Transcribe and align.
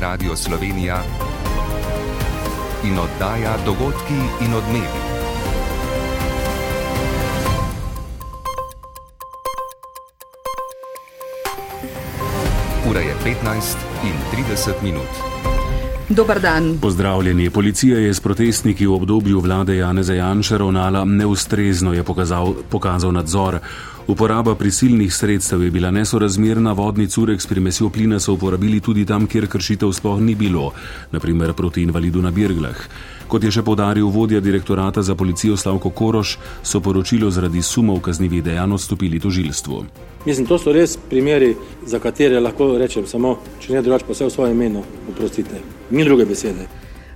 je 0.00 0.06
Radio 0.06 0.36
Slovenija 0.36 1.02
in 2.84 2.98
oddaja 2.98 3.56
dogodki 3.64 4.14
in 4.40 4.54
odmevi. 4.54 5.00
Ura 12.90 13.00
je 13.00 13.14
15 13.24 13.76
in 14.04 14.44
30 14.54 14.72
minut. 14.82 15.08
Dobar 16.08 16.40
dan. 16.40 16.78
Pozdravljeni. 16.80 17.50
Policija 17.50 17.98
je 17.98 18.14
s 18.14 18.20
protestniki 18.20 18.86
v 18.86 18.94
obdobju 18.94 19.40
vlade 19.40 19.76
Janeza 19.76 20.14
Janša 20.14 20.56
ravnala 20.56 21.04
neustrezno, 21.04 21.92
je 21.92 22.04
pokazal, 22.04 22.54
pokazal 22.70 23.12
nadzor. 23.12 23.58
Uporaba 24.10 24.54
prisilnih 24.54 25.14
sredstev 25.14 25.62
je 25.62 25.70
bila 25.70 25.90
nesorazmerna, 25.90 26.72
vodni 26.72 27.06
curek 27.08 27.40
s 27.40 27.46
primesjo 27.46 27.90
plina 27.90 28.18
so 28.20 28.32
uporabili 28.32 28.80
tudi 28.80 29.04
tam, 29.06 29.26
kjer 29.26 29.46
kršitev 29.46 29.92
sploh 29.92 30.18
ni 30.20 30.34
bilo, 30.34 30.72
naprimer 31.12 31.52
proti 31.52 31.82
invalidu 31.82 32.22
na 32.22 32.30
Birglah. 32.30 32.74
Kot 33.28 33.46
je 33.46 33.52
še 33.54 33.62
povdaril 33.62 34.10
vodja 34.10 34.40
direktorata 34.42 35.02
za 35.06 35.14
policijo 35.14 35.56
Slavko 35.56 35.94
Koroš, 35.94 36.38
so 36.62 36.80
poročilo 36.80 37.30
zaradi 37.30 37.62
sumov 37.62 38.00
kaznjivih 38.02 38.42
dejanj 38.42 38.74
odstopili 38.80 39.20
tožilstvu. 39.22 39.84
Mislim, 40.26 40.46
to 40.46 40.58
so 40.58 40.74
res 40.74 40.98
primeri, 41.10 41.54
za 41.86 42.02
katere 42.02 42.42
lahko 42.42 42.72
rečem 42.82 43.06
samo, 43.06 43.36
če 43.62 43.78
ne 43.78 43.86
drugače, 43.86 44.10
pa 44.10 44.18
vse 44.18 44.26
v 44.26 44.34
svojem 44.34 44.58
imenu, 44.58 44.82
oprostite. 45.14 45.62
Ni 45.94 46.04
druge 46.04 46.26
besede. 46.26 46.66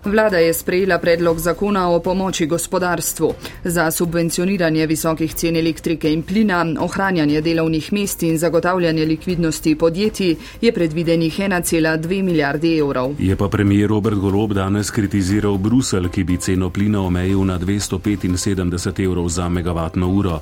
Vlada 0.05 0.39
je 0.39 0.55
sprejela 0.55 0.99
predlog 0.99 1.39
zakona 1.39 1.89
o 1.91 2.01
pomoči 2.01 2.47
gospodarstvu 2.47 3.35
za 3.65 3.91
subvencioniranje 3.91 4.87
visokih 4.87 5.35
cen 5.35 5.57
elektrike 5.57 6.13
in 6.13 6.23
plina, 6.23 6.67
ohranjanje 6.81 7.41
delovnih 7.41 7.93
mest 7.93 8.23
in 8.23 8.39
zagotavljanje 8.39 9.05
likvidnosti 9.05 9.75
podjetij 9.75 10.37
je 10.61 10.73
predvidenih 10.73 11.39
1,2 11.39 12.23
milijardi 12.23 12.79
evrov. 12.79 13.15
Je 13.19 13.37
pa 13.37 13.49
premijer 13.49 13.89
Robert 13.89 14.17
Golob 14.17 14.53
danes 14.53 14.91
kritiziral 14.91 15.59
Brusel, 15.59 16.09
ki 16.09 16.25
bi 16.25 16.37
ceno 16.37 16.71
plina 16.71 17.01
omejil 17.01 17.45
na 17.45 17.59
275 17.59 19.05
evrov 19.05 19.29
za 19.29 19.49
megavatno 19.49 20.09
uro. 20.09 20.41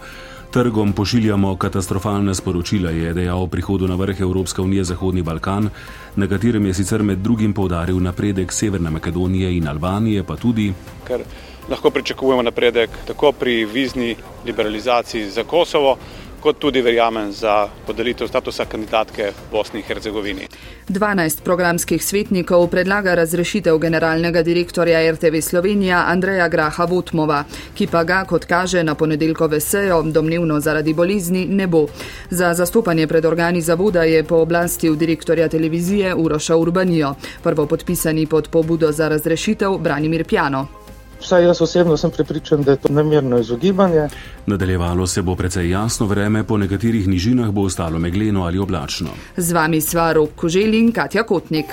Trgom 0.53 0.92
pošiljamo 0.92 1.56
katastrofalne 1.56 2.34
sporočila, 2.34 2.91
je 2.91 3.14
dejal 3.14 3.42
o 3.42 3.47
prihodu 3.47 3.86
na 3.89 3.95
vrh 3.97 4.20
Evropske 4.20 4.61
unije 4.61 4.84
Zahodni 4.84 5.22
Balkan, 5.22 5.70
na 6.17 6.27
katerem 6.28 6.67
je 6.67 6.75
sicer 6.75 7.03
med 7.03 7.19
drugim 7.19 7.55
povdaril 7.56 8.03
napredek 8.03 8.53
Severne 8.53 8.91
Makedonije 8.91 9.56
in 9.56 9.69
Albanije, 9.69 10.23
pa 10.23 10.36
tudi. 10.36 10.75
Ker 11.08 11.25
lahko 11.70 11.91
pričakujemo 11.91 12.42
napredek 12.42 12.91
tako 13.06 13.33
pri 13.33 13.64
vizni 13.64 14.17
liberalizaciji 14.47 15.30
za 15.30 15.45
Kosovo, 15.45 15.97
kot 16.43 16.59
tudi 16.59 16.83
verjamem 16.83 17.33
za 17.33 17.69
podelitev 17.87 18.29
statusa 18.29 18.65
kandidatke 18.65 19.33
Bosni 19.51 19.81
in 19.81 19.87
Hercegovini. 19.87 20.48
12 20.89 21.43
programskih 21.45 22.05
svetnikov 22.05 22.67
predlaga 22.71 23.15
razrešitev 23.15 23.79
generalnega 23.79 24.43
direktorja 24.43 25.13
RTV 25.13 25.41
Slovenija 25.41 26.05
Andreja 26.09 26.48
Graha 26.48 26.85
Votmova, 26.85 27.45
ki 27.75 27.87
pa 27.87 28.05
ga, 28.05 28.25
kot 28.25 28.45
kaže 28.45 28.83
na 28.83 28.95
ponedeljkove 28.95 29.61
sejo, 29.61 30.03
domnevno 30.03 30.61
zaradi 30.61 30.95
bolezni, 30.95 31.47
ne 31.47 31.67
bo. 31.67 31.87
Za 32.31 32.55
zastopanje 32.55 33.07
pred 33.07 33.25
organi 33.25 33.61
zavoda 33.61 34.03
je 34.03 34.25
po 34.25 34.43
oblasti 34.43 34.91
v 34.91 34.97
direktorja 34.97 35.48
televizije 35.48 36.15
Uroša 36.15 36.57
Urbanijo, 36.57 37.15
prvo 37.43 37.67
podpisani 37.67 38.27
pod 38.27 38.48
pobudo 38.48 38.93
za 38.93 39.09
razrešitev 39.09 39.79
Branimir 39.79 40.25
Pjano. 40.25 40.81
Vsaj 41.23 41.45
jaz 41.45 41.61
osebno 41.62 41.97
sem 41.97 42.11
prepričan, 42.11 42.62
da 42.62 42.70
je 42.70 42.77
to 42.77 42.89
namerno 42.92 43.39
izogibanje. 43.39 44.09
Nadaljevalo 44.47 45.06
se 45.06 45.23
bo 45.23 45.37
precej 45.37 45.70
jasno 45.70 46.06
vreme, 46.06 46.45
po 46.45 46.56
nekaterih 46.59 47.09
nižinah 47.09 47.51
bo 47.51 47.62
ostalo 47.62 47.98
megleno 47.98 48.42
ali 48.45 48.59
oblačno. 48.59 49.09
Z 49.37 49.53
vami 49.53 49.81
sva 49.81 50.12
Rok 50.12 50.31
Koželj 50.37 50.79
in 50.79 50.92
Katja 50.92 51.23
Kotnik. 51.23 51.67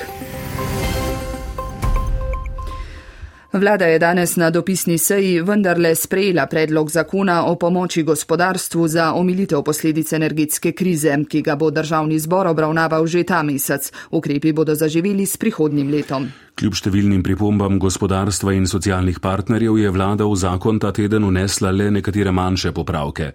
Vlada 3.54 3.86
je 3.86 4.00
danes 4.00 4.36
na 4.36 4.50
dopisni 4.50 4.98
seji 4.98 5.42
vendarle 5.42 5.96
sprejela 5.96 6.46
predlog 6.46 6.90
zakona 6.92 7.46
o 7.46 7.56
pomoči 7.56 8.04
gospodarstvu 8.04 8.88
za 8.88 9.14
omilitev 9.14 9.64
posledic 9.64 10.14
energetske 10.14 10.72
krize, 10.72 11.18
ki 11.30 11.42
ga 11.42 11.56
bo 11.56 11.72
državni 11.72 12.20
zbor 12.20 12.48
obravnaval 12.48 13.08
že 13.08 13.24
ta 13.24 13.44
mesec. 13.44 13.92
Ukrepi 14.12 14.54
bodo 14.54 14.76
zaživeli 14.76 15.26
s 15.26 15.38
prihodnim 15.38 15.90
letom. 15.90 16.30
Kljub 16.56 16.78
številnim 16.78 17.24
pripombam 17.26 17.80
gospodarstva 17.80 18.54
in 18.54 18.68
socialnih 18.68 19.18
partnerjev 19.20 19.82
je 19.82 19.90
vlada 19.90 20.30
v 20.30 20.36
zakon 20.36 20.80
ta 20.80 20.92
teden 20.92 21.24
unesla 21.24 21.72
le 21.72 21.90
nekatere 21.92 22.32
manjše 22.32 22.72
popravke. 22.72 23.34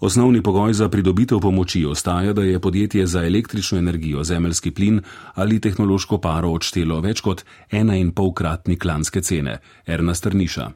Osnovni 0.00 0.42
pogoj 0.42 0.72
za 0.72 0.88
pridobitev 0.88 1.38
pomoči 1.40 1.84
ostaja, 1.84 2.32
da 2.32 2.42
je 2.42 2.60
podjetje 2.60 3.06
za 3.06 3.26
električno 3.26 3.78
energijo, 3.78 4.24
zemeljski 4.24 4.70
plin 4.70 5.00
ali 5.34 5.60
tehnološko 5.60 6.18
paro 6.18 6.50
odštelo 6.50 7.00
več 7.00 7.20
kot 7.20 7.44
1,5 7.70 8.34
kratnik 8.34 8.84
lanske 8.84 9.20
cene. 9.20 9.58
Erna 9.86 10.14
Strniša. 10.14 10.70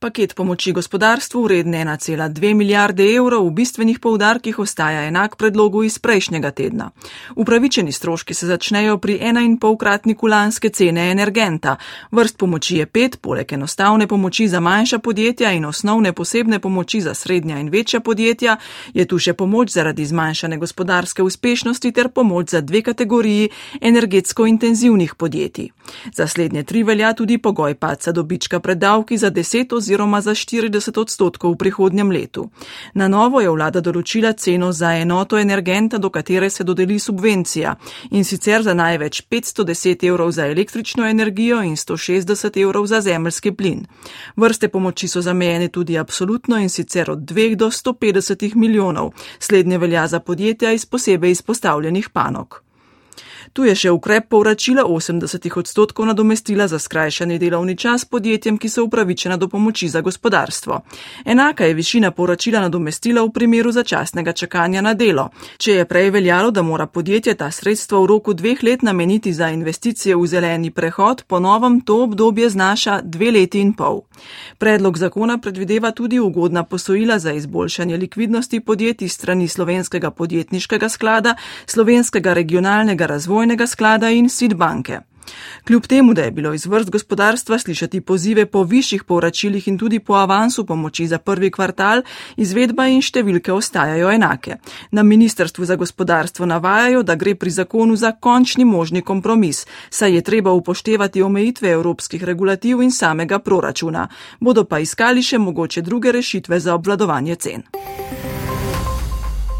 Paket 0.00 0.32
pomoči 0.34 0.72
gospodarstvu 0.72 1.42
vredne 1.44 1.84
1,2 1.84 2.54
milijarde 2.54 3.04
evrov 3.04 3.44
v 3.46 3.50
bistvenih 3.52 3.98
poudarkih 4.00 4.58
ostaja 4.58 5.02
enak 5.04 5.36
predlogu 5.36 5.82
iz 5.84 5.98
prejšnjega 5.98 6.50
tedna. 6.50 6.90
Upravičeni 7.36 7.92
stroški 7.92 8.34
se 8.34 8.46
začnejo 8.46 8.96
pri 8.98 9.18
1,5 9.18 9.76
kratniku 9.76 10.26
lanske 10.26 10.68
cene 10.68 11.10
energenta. 11.10 11.76
Vrst 12.10 12.38
pomoči 12.38 12.76
je 12.76 12.86
pet, 12.86 13.18
poleg 13.20 13.52
enostavne 13.52 14.06
pomoči 14.06 14.48
za 14.48 14.60
manjša 14.60 14.98
podjetja 14.98 15.52
in 15.52 15.64
osnovne 15.64 16.12
posebne 16.12 16.58
pomoči 16.58 17.00
za 17.00 17.14
srednja 17.14 17.58
in 17.58 17.68
večja 17.68 18.00
podjetja, 18.00 18.56
je 18.94 19.04
tu 19.04 19.18
še 19.18 19.34
pomoč 19.34 19.76
zaradi 19.76 20.06
zmanjšane 20.06 20.56
gospodarske 20.56 21.22
uspešnosti 21.22 21.92
ter 21.92 22.08
pomoč 22.08 22.56
za 22.56 22.60
dve 22.60 22.82
kategoriji 22.82 23.50
energetsko 23.80 24.46
intenzivnih 24.46 25.14
podjetij. 25.14 25.68
Za 26.14 26.26
slednje 26.26 26.62
tri 26.62 26.82
velja 26.82 27.12
tudi 27.12 27.38
pogoj 27.38 27.74
paca 27.74 28.12
dobička 28.12 28.60
pred 28.60 28.78
davki 28.78 29.18
za 29.18 29.30
10 29.30 29.76
oziroma 29.76 29.89
oziroma 29.90 30.20
za 30.20 30.30
40 30.30 31.00
odstotkov 31.00 31.52
v 31.52 31.56
prihodnjem 31.56 32.10
letu. 32.10 32.50
Na 32.94 33.08
novo 33.08 33.40
je 33.42 33.50
vlada 33.50 33.80
določila 33.82 34.30
ceno 34.38 34.70
za 34.72 34.92
enoto 34.94 35.38
energenta, 35.38 35.98
do 35.98 36.10
katere 36.14 36.50
se 36.50 36.64
dodeli 36.64 36.98
subvencija 36.98 37.74
in 38.10 38.24
sicer 38.24 38.62
za 38.62 38.74
največ 38.74 39.22
510 39.26 40.06
evrov 40.06 40.30
za 40.30 40.46
električno 40.46 41.08
energijo 41.10 41.58
in 41.66 41.74
160 41.74 42.60
evrov 42.62 42.86
za 42.86 43.00
zemljski 43.00 43.50
plin. 43.50 43.82
Vrste 44.36 44.68
pomoči 44.68 45.08
so 45.08 45.20
zamejene 45.20 45.68
tudi 45.68 45.98
absolutno 45.98 46.62
in 46.62 46.70
sicer 46.70 47.10
od 47.10 47.18
2 47.18 47.56
do 47.56 47.70
150 47.70 48.54
milijonov. 48.54 49.10
Slednje 49.40 49.78
velja 49.78 50.06
za 50.06 50.20
podjetja 50.20 50.72
iz 50.72 50.86
posebej 50.86 51.30
izpostavljenih 51.30 52.10
panok. 52.14 52.69
Tu 53.52 53.64
je 53.66 53.72
še 53.74 53.90
ukrep 53.90 54.28
povračila 54.30 54.84
80 54.86 55.58
odstotkov 55.58 56.06
nadomestila 56.06 56.68
za 56.70 56.78
skrajšani 56.78 57.38
delovni 57.38 57.74
čas 57.76 58.04
podjetjem, 58.04 58.58
ki 58.58 58.68
so 58.68 58.84
upravičena 58.86 59.36
do 59.36 59.48
pomoči 59.48 59.88
za 59.88 60.00
gospodarstvo. 60.00 60.80
Enaka 61.24 61.66
je 61.66 61.74
višina 61.74 62.10
povračila 62.10 62.60
nadomestila 62.60 63.24
v 63.26 63.32
primeru 63.34 63.72
začasnega 63.72 64.32
čakanja 64.32 64.80
na 64.80 64.94
delo. 64.94 65.30
Če 65.58 65.72
je 65.80 65.84
prej 65.84 66.10
veljalo, 66.10 66.50
da 66.50 66.62
mora 66.62 66.86
podjetje 66.86 67.34
ta 67.34 67.50
sredstva 67.50 67.98
v 67.98 68.06
roku 68.06 68.34
dveh 68.34 68.62
let 68.62 68.84
nameniti 68.86 69.32
za 69.32 69.48
investicije 69.50 70.14
v 70.16 70.26
zeleni 70.26 70.70
prehod, 70.70 71.24
po 71.26 71.40
novem 71.40 71.80
to 71.80 72.04
obdobje 72.04 72.50
znaša 72.54 73.00
dve 73.02 73.32
leti 73.34 73.58
in 73.58 73.74
pol. 73.74 74.04
Predlog 74.58 74.98
zakona 74.98 75.38
predvideva 75.38 75.90
tudi 75.90 76.20
ugodna 76.20 76.62
posojila 76.62 77.18
za 77.18 77.32
izboljšanje 77.32 77.96
likvidnosti 77.96 78.60
podjetij 78.60 79.08
strani 79.08 79.48
slovenskega 79.48 80.10
podjetniškega 80.10 80.88
sklada, 80.88 81.34
slovenskega 81.66 82.32
regionalnega 82.32 83.06
razvojnega 83.40 83.66
sklada 83.66 84.10
in 84.10 84.28
Sidbanke. 84.28 85.00
Kljub 85.66 85.86
temu, 85.86 86.14
da 86.14 86.22
je 86.22 86.30
bilo 86.30 86.54
iz 86.54 86.66
vrst 86.66 86.90
gospodarstva 86.90 87.58
slišati 87.58 88.00
pozive 88.00 88.46
po 88.46 88.62
višjih 88.62 89.04
povračilih 89.04 89.68
in 89.68 89.78
tudi 89.78 89.98
po 89.98 90.14
avansu 90.14 90.66
pomoči 90.66 91.06
za 91.06 91.18
prvi 91.18 91.50
kvartal, 91.50 92.02
izvedba 92.36 92.86
in 92.88 93.00
številke 93.00 93.52
ostajajo 93.52 94.10
enake. 94.10 94.56
Na 94.90 95.02
Ministrstvu 95.02 95.64
za 95.64 95.76
gospodarstvo 95.76 96.46
navajajo, 96.46 97.02
da 97.02 97.14
gre 97.14 97.34
pri 97.34 97.50
zakonu 97.50 97.96
za 97.96 98.12
končni 98.12 98.64
možni 98.64 99.02
kompromis, 99.02 99.66
saj 99.90 100.14
je 100.14 100.22
treba 100.22 100.52
upoštevati 100.52 101.22
omejitve 101.22 101.70
evropskih 101.70 102.24
regulativ 102.24 102.82
in 102.82 102.90
samega 102.90 103.38
proračuna. 103.38 104.08
Bodo 104.40 104.64
pa 104.64 104.78
iskali 104.78 105.22
še 105.22 105.38
mogoče 105.38 105.82
druge 105.82 106.12
rešitve 106.12 106.60
za 106.60 106.74
obvladovanje 106.74 107.36
cen. 107.36 107.62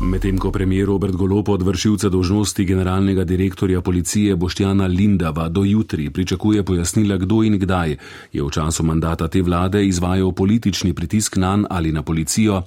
Medtem 0.01 0.39
ko 0.39 0.49
premijer 0.51 0.87
Robert 0.87 1.13
Golop 1.13 1.49
od 1.49 1.63
vršilca 1.63 2.09
dožnosti 2.09 2.65
generalnega 2.65 3.25
direktorja 3.25 3.81
policije 3.81 4.37
Boštjana 4.37 4.87
Lindava 4.87 5.49
do 5.49 5.65
jutri 5.65 6.11
pričakuje 6.11 6.65
pojasnila, 6.65 7.17
kdo 7.17 7.43
in 7.43 7.59
kdaj 7.59 7.97
je 8.33 8.43
v 8.43 8.51
času 8.51 8.83
mandata 8.83 9.29
te 9.29 9.43
vlade 9.43 9.85
izvajal 9.85 10.33
politični 10.33 10.95
pritisk 10.95 11.37
na 11.37 11.59
ali 11.71 11.93
na 11.93 12.03
policijo, 12.03 12.63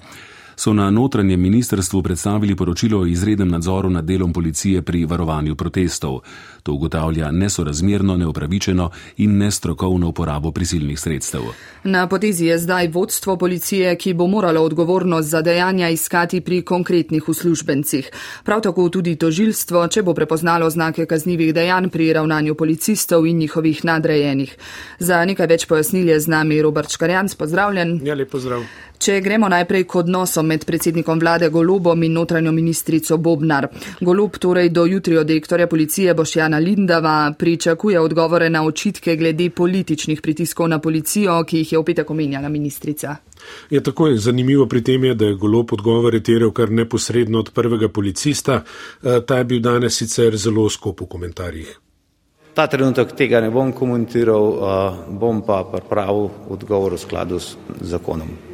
so 0.56 0.72
na 0.72 0.90
notranjem 0.90 1.40
ministrstvu 1.40 2.02
predstavili 2.02 2.54
poročilo 2.56 3.00
o 3.00 3.06
izrednem 3.06 3.48
nadzoru 3.48 3.90
nad 3.90 4.04
delom 4.04 4.32
policije 4.32 4.82
pri 4.82 5.04
varovanju 5.04 5.54
protestov. 5.54 6.20
To 6.64 6.72
ugotavlja 6.72 7.30
nesorazmerno, 7.30 8.16
neupravičeno 8.16 8.90
in 9.16 9.36
nestrokovno 9.38 10.08
uporabo 10.08 10.52
prisilnih 10.52 11.00
sredstev. 11.00 11.42
Na 11.84 12.06
potezi 12.08 12.46
je 12.46 12.58
zdaj 12.58 12.88
vodstvo 12.88 13.36
policije, 13.36 13.96
ki 13.96 14.14
bo 14.14 14.26
moralo 14.26 14.62
odgovornost 14.62 15.28
za 15.28 15.42
dejanja 15.42 15.88
iskati 15.88 16.40
pri 16.40 16.62
konkretnih 16.62 17.28
uslužbencih. 17.28 18.10
Prav 18.44 18.60
tako 18.60 18.88
tudi 18.88 19.16
tožilstvo, 19.16 19.88
če 19.88 20.02
bo 20.02 20.14
prepoznalo 20.14 20.70
znake 20.70 21.06
kaznjivih 21.06 21.54
dejanj 21.54 21.88
pri 21.88 22.12
ravnanju 22.12 22.54
policistov 22.54 23.26
in 23.26 23.38
njihovih 23.38 23.84
nadrejenih. 23.84 24.56
Za 24.98 25.24
nekaj 25.24 25.46
več 25.46 25.68
pojasnil 25.68 26.08
je 26.08 26.20
z 26.20 26.32
nami 26.32 26.62
Robert 26.62 26.90
Škarjanc. 26.90 27.34
Pozdravljen. 27.34 28.00
Ja, 28.04 28.14
lepo 28.14 28.40
zdrav. 28.40 28.64
Če 29.04 29.18
gremo 29.20 29.48
najprej 29.52 29.82
k 29.84 29.98
odnosom 30.00 30.46
med 30.48 30.62
predsednikom 30.64 31.18
vlade 31.20 31.50
Golobom 31.52 32.02
in 32.06 32.14
notranjo 32.16 32.52
ministrico 32.56 33.18
Bobnar. 33.18 33.66
Golob 34.00 34.38
torej 34.40 34.70
do 34.72 34.86
jutri 34.86 35.18
od 35.20 35.26
direktorja 35.26 35.66
policije 35.66 36.14
Bošjana 36.14 36.53
Lindava 36.58 37.34
pričakuje 37.38 38.00
odgovore 38.00 38.50
na 38.50 38.64
očitke 38.64 39.16
glede 39.16 39.50
političnih 39.50 40.20
pritiskov 40.22 40.68
na 40.68 40.78
policijo, 40.78 41.44
ki 41.44 41.58
jih 41.58 41.72
je 41.72 41.78
v 41.78 41.84
petek 41.84 42.10
omenjala 42.10 42.48
ministrica. 42.48 43.16
Je 43.70 43.82
tako 43.82 44.06
je 44.06 44.18
zanimivo 44.18 44.66
pri 44.66 44.82
tem, 44.82 45.04
je, 45.04 45.14
da 45.14 45.26
je 45.26 45.34
Golob 45.34 45.72
odgovore 45.72 46.20
terjal 46.20 46.50
kar 46.50 46.70
neposredno 46.70 47.38
od 47.38 47.50
prvega 47.54 47.88
policista. 47.88 48.62
Eh, 49.02 49.20
ta 49.26 49.38
je 49.38 49.44
bil 49.44 49.60
danes 49.60 49.98
sicer 49.98 50.36
zelo 50.36 50.68
skop 50.68 51.00
v 51.00 51.06
komentarjih. 51.06 51.80
Ta 52.54 52.66
trenutek 52.66 53.12
tega 53.18 53.40
ne 53.40 53.50
bom 53.50 53.72
komentiral, 53.72 54.50
eh, 54.54 55.04
bom 55.10 55.42
pa 55.42 55.64
pripravil 55.64 56.30
odgovor 56.48 56.92
v 56.92 56.98
skladu 56.98 57.38
z 57.38 57.56
zakonom. 57.80 58.53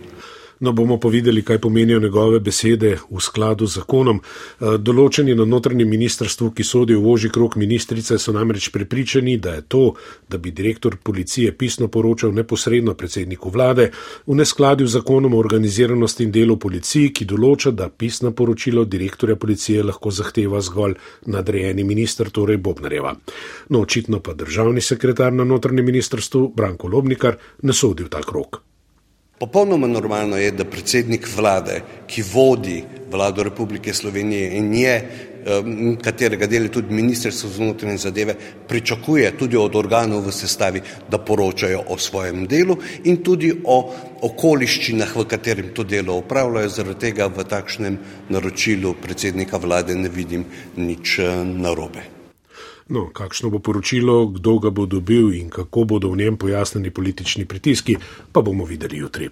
No, 0.61 0.73
bomo 0.73 0.99
pa 1.01 1.09
videli, 1.09 1.43
kaj 1.43 1.59
pomenijo 1.59 2.01
njegove 2.01 2.41
besede 2.41 2.99
v 3.11 3.21
skladu 3.21 3.67
z 3.67 3.81
zakonom. 3.81 4.19
Eh, 4.21 4.77
določeni 4.79 5.33
na 5.35 5.47
notranjem 5.49 5.89
ministrstvu, 5.89 6.51
ki 6.53 6.65
sodijo 6.65 7.01
v 7.01 7.09
oži 7.15 7.31
krok 7.33 7.57
ministrice, 7.57 8.19
so 8.19 8.35
namreč 8.37 8.69
prepričani, 8.69 9.39
da 9.41 9.55
je 9.55 9.63
to, 9.63 9.95
da 10.29 10.39
bi 10.39 10.51
direktor 10.51 10.97
policije 10.97 11.57
pisno 11.57 11.89
poročal 11.89 12.37
neposredno 12.37 12.95
predsedniku 12.95 13.51
vlade, 13.51 13.91
v 14.27 14.37
neskladju 14.37 14.87
z 14.87 14.99
zakonom 15.01 15.35
o 15.35 15.41
organiziranosti 15.41 16.29
in 16.29 16.31
delu 16.31 16.59
policiji, 16.61 17.09
ki 17.09 17.25
določa, 17.25 17.73
da 17.73 17.89
pisna 17.89 18.31
poročilo 18.31 18.85
direktorja 18.85 19.37
policije 19.37 19.83
lahko 19.83 20.11
zahteva 20.11 20.61
zgolj 20.61 20.99
nadrejeni 21.27 21.85
minister, 21.85 22.29
torej 22.29 22.61
Bobnareva. 22.61 23.17
No, 23.71 23.81
očitno 23.81 24.21
pa 24.21 24.37
državni 24.37 24.81
sekretar 24.85 25.33
na 25.33 25.45
notranjem 25.45 25.89
ministrstvu, 25.89 26.53
Branko 26.55 26.89
Lobnikar, 26.89 27.41
ne 27.63 27.73
sodi 27.73 28.05
v 28.05 28.13
ta 28.13 28.21
krok. 28.21 28.70
Popolnoma 29.41 29.87
normalno 29.87 30.37
je, 30.37 30.51
da 30.53 30.65
predsednik 30.69 31.25
vlade, 31.37 31.79
ki 32.07 32.23
vodi 32.33 32.83
vlado 33.11 33.43
Republike 33.43 33.95
Slovenije 33.95 34.51
in 34.59 34.75
je, 34.75 34.97
katerega 36.03 36.47
del 36.47 36.67
je 36.69 36.73
tudi 36.75 36.95
Ministrstvo 36.95 37.49
za 37.51 37.65
notranje 37.65 37.97
zadeve, 37.97 38.35
pričakuje 38.69 39.33
tudi 39.39 39.57
od 39.57 39.77
organov 39.77 40.27
v 40.27 40.37
sestavi, 40.37 40.83
da 41.09 41.19
poročajo 41.25 41.87
o 41.89 41.99
svojem 41.99 42.45
delu 42.47 42.77
in 43.05 43.23
tudi 43.25 43.55
o 43.65 43.81
okoliščinah, 44.29 45.17
v 45.17 45.25
katerem 45.25 45.73
to 45.75 45.89
delo 45.89 46.21
upravljajo. 46.21 46.77
Zaradi 46.77 47.01
tega 47.09 47.33
v 47.33 47.49
takšnem 47.49 47.99
naročilu 48.29 48.93
predsednika 49.01 49.57
vlade 49.57 49.97
ne 49.97 50.13
vidim 50.13 50.45
nič 50.77 51.19
eh, 51.19 51.45
narobe. 51.45 52.20
No, 52.91 53.07
kakšno 53.15 53.51
bo 53.51 53.59
poročilo, 53.59 54.27
kdo 54.27 54.59
ga 54.59 54.71
bo 54.71 54.87
dobil 54.87 55.35
in 55.35 55.51
kako 55.51 55.85
bodo 55.85 56.11
v 56.11 56.17
njem 56.17 56.37
pojasneni 56.37 56.91
politični 56.91 57.47
pritiski, 57.47 57.97
pa 58.33 58.43
bomo 58.43 58.65
videli 58.65 58.99
jutri. 58.99 59.31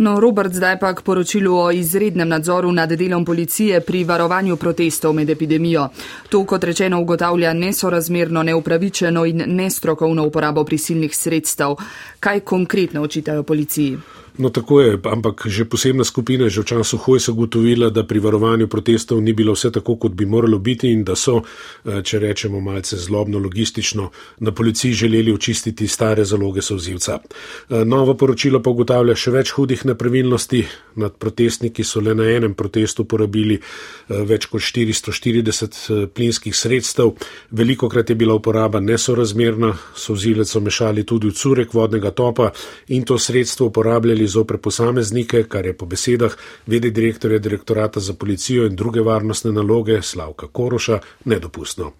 No, 0.00 0.20
Robert, 0.20 0.52
zdaj 0.52 0.78
pa 0.80 0.94
k 0.94 1.02
poročilu 1.04 1.54
o 1.54 1.70
izrednem 1.70 2.28
nadzoru 2.28 2.72
nad 2.72 2.92
delom 2.92 3.24
policije 3.24 3.80
pri 3.80 4.04
varovanju 4.04 4.56
protestov 4.56 5.12
med 5.12 5.30
epidemijo. 5.30 5.88
To, 6.28 6.44
kot 6.44 6.64
rečeno, 6.64 7.00
ugotavlja 7.00 7.52
nesorazmerno, 7.52 8.42
neupravičeno 8.42 9.26
in 9.26 9.44
nestrokovno 9.46 10.24
uporabo 10.26 10.64
prisilnih 10.64 11.16
sredstev. 11.16 11.76
Kaj 12.20 12.40
konkretno 12.40 13.02
očitajo 13.02 13.42
policiji? 13.42 13.98
No, 14.40 14.48
tako 14.48 14.80
je, 14.80 14.98
ampak 15.04 15.46
že 15.46 15.68
posebna 15.68 16.04
skupina 16.04 16.44
je 16.48 16.50
že 16.50 16.60
v 16.60 16.64
času 16.64 16.96
Hojsa 16.96 17.32
ugotovila, 17.32 17.90
da 17.92 18.06
pri 18.08 18.24
varovanju 18.24 18.68
protestov 18.72 19.20
ni 19.20 19.32
bilo 19.36 19.52
vse 19.52 19.68
tako, 19.70 19.96
kot 19.96 20.12
bi 20.16 20.24
moralo 20.26 20.58
biti 20.58 20.88
in 20.88 21.04
da 21.04 21.12
so, 21.16 21.42
eh, 21.84 22.00
če 22.02 22.18
rečemo 22.18 22.60
malce 22.60 22.96
zlobno 22.96 23.38
logistično, 23.38 24.10
na 24.40 24.52
policiji 24.52 24.92
želeli 24.92 25.32
očistiti 25.32 25.88
stare 25.88 26.24
zaloge 26.24 26.62
sozivca. 26.62 27.18
Eh, 27.20 27.84
novo 27.84 28.14
poročilo 28.14 28.62
pa 28.62 28.70
ugotavlja 28.70 29.14
še 29.14 29.30
več 29.30 29.52
hudih 29.52 29.84
nepravilnosti. 29.84 30.64
Nad 30.96 31.12
protestniki 31.20 31.84
so 31.84 32.00
le 32.00 32.14
na 32.14 32.24
enem 32.24 32.54
protestu 32.54 33.04
porabili 33.04 33.60
eh, 33.60 34.22
več 34.24 34.46
kot 34.46 34.60
440 34.60 36.06
plinskih 36.14 36.56
sredstev. 36.56 37.12
Veliko 37.50 37.88
krat 37.88 38.10
je 38.10 38.16
bila 38.16 38.34
uporaba 38.34 38.80
nesorazmerna, 38.80 39.74
sozilec 39.94 40.48
so 40.48 40.60
mešali 40.60 41.04
tudi 41.04 41.28
v 41.28 41.36
curek 41.36 41.74
vodnega 41.74 42.10
topa 42.10 42.52
in 42.88 43.04
to 43.04 43.18
sredstvo 43.18 43.66
uporabljali 43.66 44.29
zopre 44.30 44.58
posameznike, 44.58 45.42
kar 45.48 45.66
je 45.66 45.74
po 45.76 45.86
besedah 45.86 46.36
vede 46.66 46.90
direktorja 46.90 47.38
direktorata 47.38 48.00
za 48.00 48.14
policijo 48.14 48.66
in 48.66 48.76
druge 48.76 49.02
varnostne 49.02 49.52
naloge 49.52 50.02
Slavka 50.02 50.46
Koroša 50.46 51.00
nedopustno. 51.24 51.92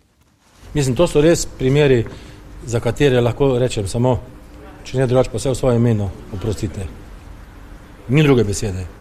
Mislim, 0.75 0.97
to 0.97 1.06
so 1.11 1.21
res 1.21 1.47
primeri, 1.59 2.05
za 2.67 2.81
katere 2.81 3.21
lahko 3.21 3.56
rečem 3.59 3.88
samo, 3.88 4.15
če 4.85 4.99
ne 4.99 5.06
drugače, 5.11 5.32
pa 5.32 5.38
vse 5.43 5.50
v 5.50 5.59
svojem 5.59 5.82
imenu, 5.82 6.11
oprostite. 6.32 6.87
Ni 8.09 8.23
druge 8.23 8.44
besede. 8.44 9.00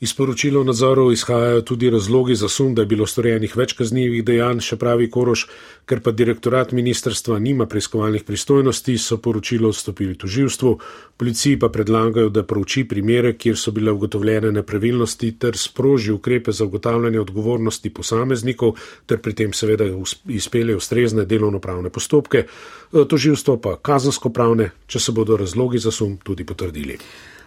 Iz 0.00 0.14
poročila 0.14 0.60
o 0.60 0.64
nadzoru 0.64 1.12
izhajajo 1.12 1.60
tudi 1.60 1.90
razlogi 1.90 2.34
za 2.34 2.48
sum, 2.48 2.74
da 2.74 2.82
je 2.82 2.86
bilo 2.86 3.06
storjenih 3.06 3.56
več 3.56 3.74
kaznjivih 3.76 4.22
dejanj, 4.24 4.62
še 4.64 4.78
pravi 4.80 5.10
Koroš, 5.12 5.42
ker 5.84 6.00
pa 6.00 6.14
direktorat 6.16 6.70
ministrstva 6.72 7.36
nima 7.38 7.66
preiskovalnih 7.68 8.22
pristojnosti, 8.24 8.94
so 8.96 9.18
poročilo 9.20 9.68
odstopili 9.68 10.16
tuživstvu, 10.16 10.70
policiji 11.20 11.58
pa 11.60 11.68
predlagajo, 11.68 12.30
da 12.32 12.46
prouči 12.48 12.86
primere, 12.88 13.34
kjer 13.36 13.58
so 13.60 13.74
bile 13.76 13.92
ugotovljene 13.92 14.52
nepravilnosti 14.56 15.34
ter 15.38 15.58
sproži 15.60 16.14
ukrepe 16.16 16.54
za 16.56 16.64
ugotavljanje 16.64 17.20
odgovornosti 17.20 17.92
posameznikov 17.92 18.80
ter 19.06 19.20
pri 19.20 19.34
tem 19.42 19.52
seveda 19.52 19.84
izpelje 20.28 20.78
ustrezne 20.80 21.26
delovnopravne 21.28 21.92
postopke, 21.92 22.46
tuživstvo 22.88 23.58
pa 23.60 23.76
kazansko 23.76 24.32
pravne, 24.32 24.70
če 24.86 25.00
se 25.00 25.12
bodo 25.12 25.36
razlogi 25.36 25.78
za 25.78 25.92
sum 25.92 26.16
tudi 26.24 26.48
potrdili. 26.48 26.96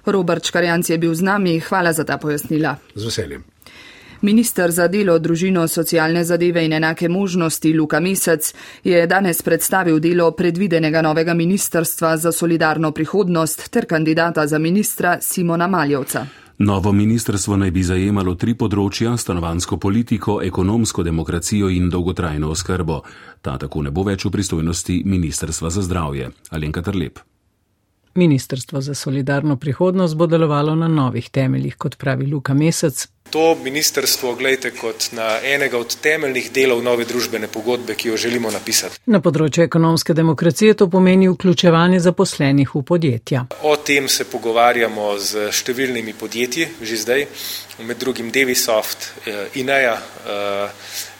Robert 0.06 0.46
Škarjanc 0.46 0.90
je 0.90 0.98
bil 0.98 1.16
z 1.16 1.22
nami. 1.22 1.60
Hvala 1.60 1.94
za 1.94 2.04
ta 2.04 2.18
pojasnila. 2.18 2.76
Z 2.96 3.06
veseljem. 3.06 3.44
Ministr 4.24 4.72
za 4.72 4.88
delo, 4.88 5.18
družino, 5.20 5.68
socialne 5.68 6.24
zadeve 6.24 6.62
in 6.66 6.74
enake 6.74 7.10
možnosti 7.10 7.74
Luka 7.74 8.00
Mesec 8.00 8.54
je 8.84 9.08
danes 9.08 9.42
predstavil 9.42 10.00
delo 10.00 10.32
predvidenega 10.32 11.02
novega 11.02 11.34
ministrstva 11.34 12.18
za 12.18 12.32
solidarno 12.32 12.92
prihodnost 12.92 13.68
ter 13.70 13.86
kandidata 13.86 14.48
za 14.48 14.60
ministra 14.60 15.18
Simona 15.22 15.68
Maljevca. 15.68 16.26
Novo 16.58 16.92
ministrstvo 16.92 17.58
naj 17.58 17.72
bi 17.72 17.84
zajemalo 17.84 18.36
tri 18.36 18.54
področja: 18.56 19.18
stanovansko 19.18 19.78
politiko, 19.78 20.40
ekonomsko 20.42 21.04
demokracijo 21.04 21.68
in 21.68 21.90
dolgotrajno 21.90 22.48
oskrbo. 22.56 23.02
Ta 23.42 23.57
tako 23.57 23.83
ne 23.83 23.92
bo 23.92 24.07
več 24.07 24.24
v 24.24 24.31
pristojnosti 24.31 25.02
Ministrstva 25.06 25.69
za 25.69 25.81
zdravje. 25.81 26.31
Alenka 26.52 26.81
Trlep. 26.81 27.19
Ministrstvo 28.16 28.82
za 28.82 28.94
solidarno 28.94 29.56
prihodnost 29.58 30.16
bo 30.16 30.28
delovalo 30.28 30.76
na 30.76 30.88
novih 30.88 31.30
temeljih, 31.30 31.76
kot 31.76 31.98
pravi 31.98 32.26
Luka 32.26 32.54
Mesec. 32.54 33.08
To 33.30 33.56
ministrstvo 33.64 34.36
gledajte 34.36 34.72
kot 34.72 35.08
na 35.12 35.40
enega 35.44 35.78
od 35.78 35.96
temeljnih 36.02 36.52
delov 36.52 36.84
nove 36.84 37.06
družbene 37.06 37.48
pogodbe, 37.48 37.96
ki 37.96 38.10
jo 38.10 38.18
želimo 38.18 38.52
napisati. 38.52 39.00
Na 39.06 39.18
področju 39.20 39.64
ekonomske 39.64 40.14
demokracije 40.14 40.76
to 40.78 40.88
pomeni 40.90 41.30
vključevanje 41.32 42.00
zaposlenih 42.00 42.76
v 42.76 42.82
podjetja. 42.86 43.46
O 43.64 43.76
tem 43.76 44.08
se 44.08 44.28
pogovarjamo 44.30 45.08
z 45.18 45.48
številnimi 45.50 46.14
podjetji 46.14 46.68
že 46.82 46.98
zdaj, 46.98 47.26
med 47.88 47.98
drugim 47.98 48.30
Devisoft, 48.32 49.10
eh, 49.26 49.48
Ineja 49.56 49.96
eh, 49.98 50.70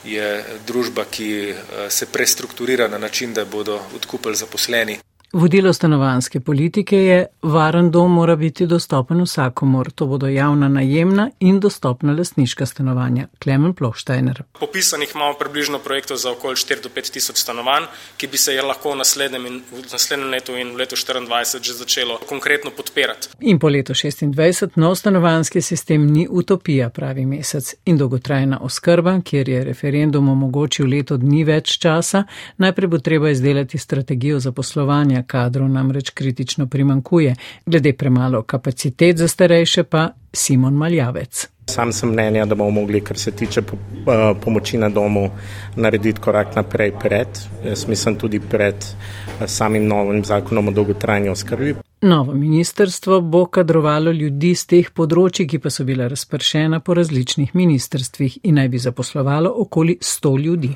je 0.06 0.30
družba, 0.68 1.08
ki 1.10 1.32
eh, 1.50 1.90
se 1.90 2.06
prestrukturira 2.06 2.88
na 2.88 2.98
način, 2.98 3.34
da 3.34 3.46
bodo 3.46 3.80
odkupili 3.96 4.36
zaposleni. 4.36 5.00
Vodilo 5.34 5.74
stanovanske 5.74 6.40
politike 6.40 6.98
je, 6.98 7.25
varen 7.42 7.92
dom 7.92 8.12
mora 8.13 8.36
biti 8.36 8.66
dostopen 8.66 9.22
vsakomor. 9.22 9.92
To 9.92 10.06
bodo 10.06 10.28
javna 10.28 10.68
najemna 10.68 11.30
in 11.40 11.60
dostopna 11.60 12.13
lasniška 12.13 12.66
stanovanja. 12.66 13.28
Klemen 13.44 13.74
Plohštajner. 13.74 14.44
Popisanih 14.60 15.12
imamo 15.16 15.34
približno 15.40 15.80
projektov 15.80 16.18
za 16.18 16.32
okoli 16.32 16.56
4 16.56 16.84
do 16.84 16.90
5 16.90 17.13
tisoč 17.13 17.38
stanovanj, 17.38 17.84
ki 18.18 18.28
bi 18.28 18.38
se 18.38 18.54
je 18.54 18.62
lahko 18.62 18.92
v 18.92 18.98
naslednjem, 18.98 19.46
in, 19.46 19.62
v 19.72 19.82
naslednjem 19.92 20.30
letu 20.30 20.58
in 20.58 20.75
v 20.75 20.78
letu 20.78 20.96
2024 20.96 21.63
že 21.63 21.74
začelo 21.74 22.20
konkretno 22.30 22.72
podpirati. 22.78 23.30
In 23.40 23.60
po 23.60 23.70
letu 23.70 23.94
2026 23.94 24.68
nov 24.75 24.96
stanovanski 24.96 25.62
sistem 25.62 26.06
ni 26.06 26.28
utopija, 26.30 26.90
pravi 26.90 27.25
mesec. 27.25 27.74
In 27.86 27.98
dolgotrajna 27.98 28.60
oskrba, 28.62 29.18
kjer 29.25 29.50
je 29.50 29.63
referendum 29.63 30.30
omogočil 30.30 30.86
leto 30.86 31.18
dni 31.18 31.44
več 31.44 31.80
časa, 31.80 32.24
najprej 32.58 32.88
bo 32.88 33.00
treba 33.00 33.30
izdelati 33.30 33.78
strategijo 33.78 34.40
zaposlovanja 34.40 35.23
kadrov 35.24 35.70
namreč 35.70 36.10
kritično 36.10 36.68
primankuje, 36.68 37.36
glede 37.65 37.94
premalo 37.94 38.44
kapacitet 38.44 39.18
za 39.18 39.27
starejše 39.27 39.84
pa 39.84 40.10
Simon 40.34 40.74
Maljavec. 40.74 41.48
Sam 41.70 41.94
sem 41.94 42.10
mnenja, 42.10 42.46
da 42.46 42.56
bomo 42.56 42.72
mogli, 42.72 43.01
kar 43.01 43.18
se 43.18 43.32
tiče 43.32 43.62
eh, 43.62 44.34
pomoči 44.42 44.77
na 44.77 44.89
domu, 44.89 45.30
narediti 45.75 46.22
korak 46.22 46.56
naprej 46.56 46.92
pred, 47.00 47.27
jaz 47.65 47.88
mislim 47.88 48.15
tudi 48.15 48.39
pred 48.39 48.75
eh, 48.75 49.48
samim 49.48 49.88
novim 49.88 50.25
zakonom 50.25 50.68
o 50.68 50.72
dolgotrajni 50.72 51.30
oskrbi. 51.30 51.75
Novo 52.01 52.34
ministrstvo 52.34 53.22
bo 53.22 53.46
kadrovalo 53.46 54.12
ljudi 54.12 54.56
z 54.56 54.68
teh 54.68 54.89
področji, 54.92 55.48
ki 55.48 55.60
pa 55.63 55.72
so 55.72 55.86
bila 55.88 56.10
razpršena 56.12 56.82
po 56.84 56.98
različnih 57.00 57.56
ministrstvih 57.56 58.42
in 58.44 58.60
naj 58.60 58.70
bi 58.70 58.82
zaposlovalo 58.84 59.53
okoli 59.63 59.98
100 60.01 60.34
ljudi. 60.44 60.74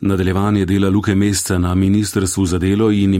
Nadaljevanje 0.00 0.64
dela 0.64 0.88
Luke 0.88 1.14
Mesca 1.14 1.58
na 1.58 1.74
Ministrstvu 1.74 2.46
za 2.46 2.58
delo 2.58 2.90
in 2.90 3.14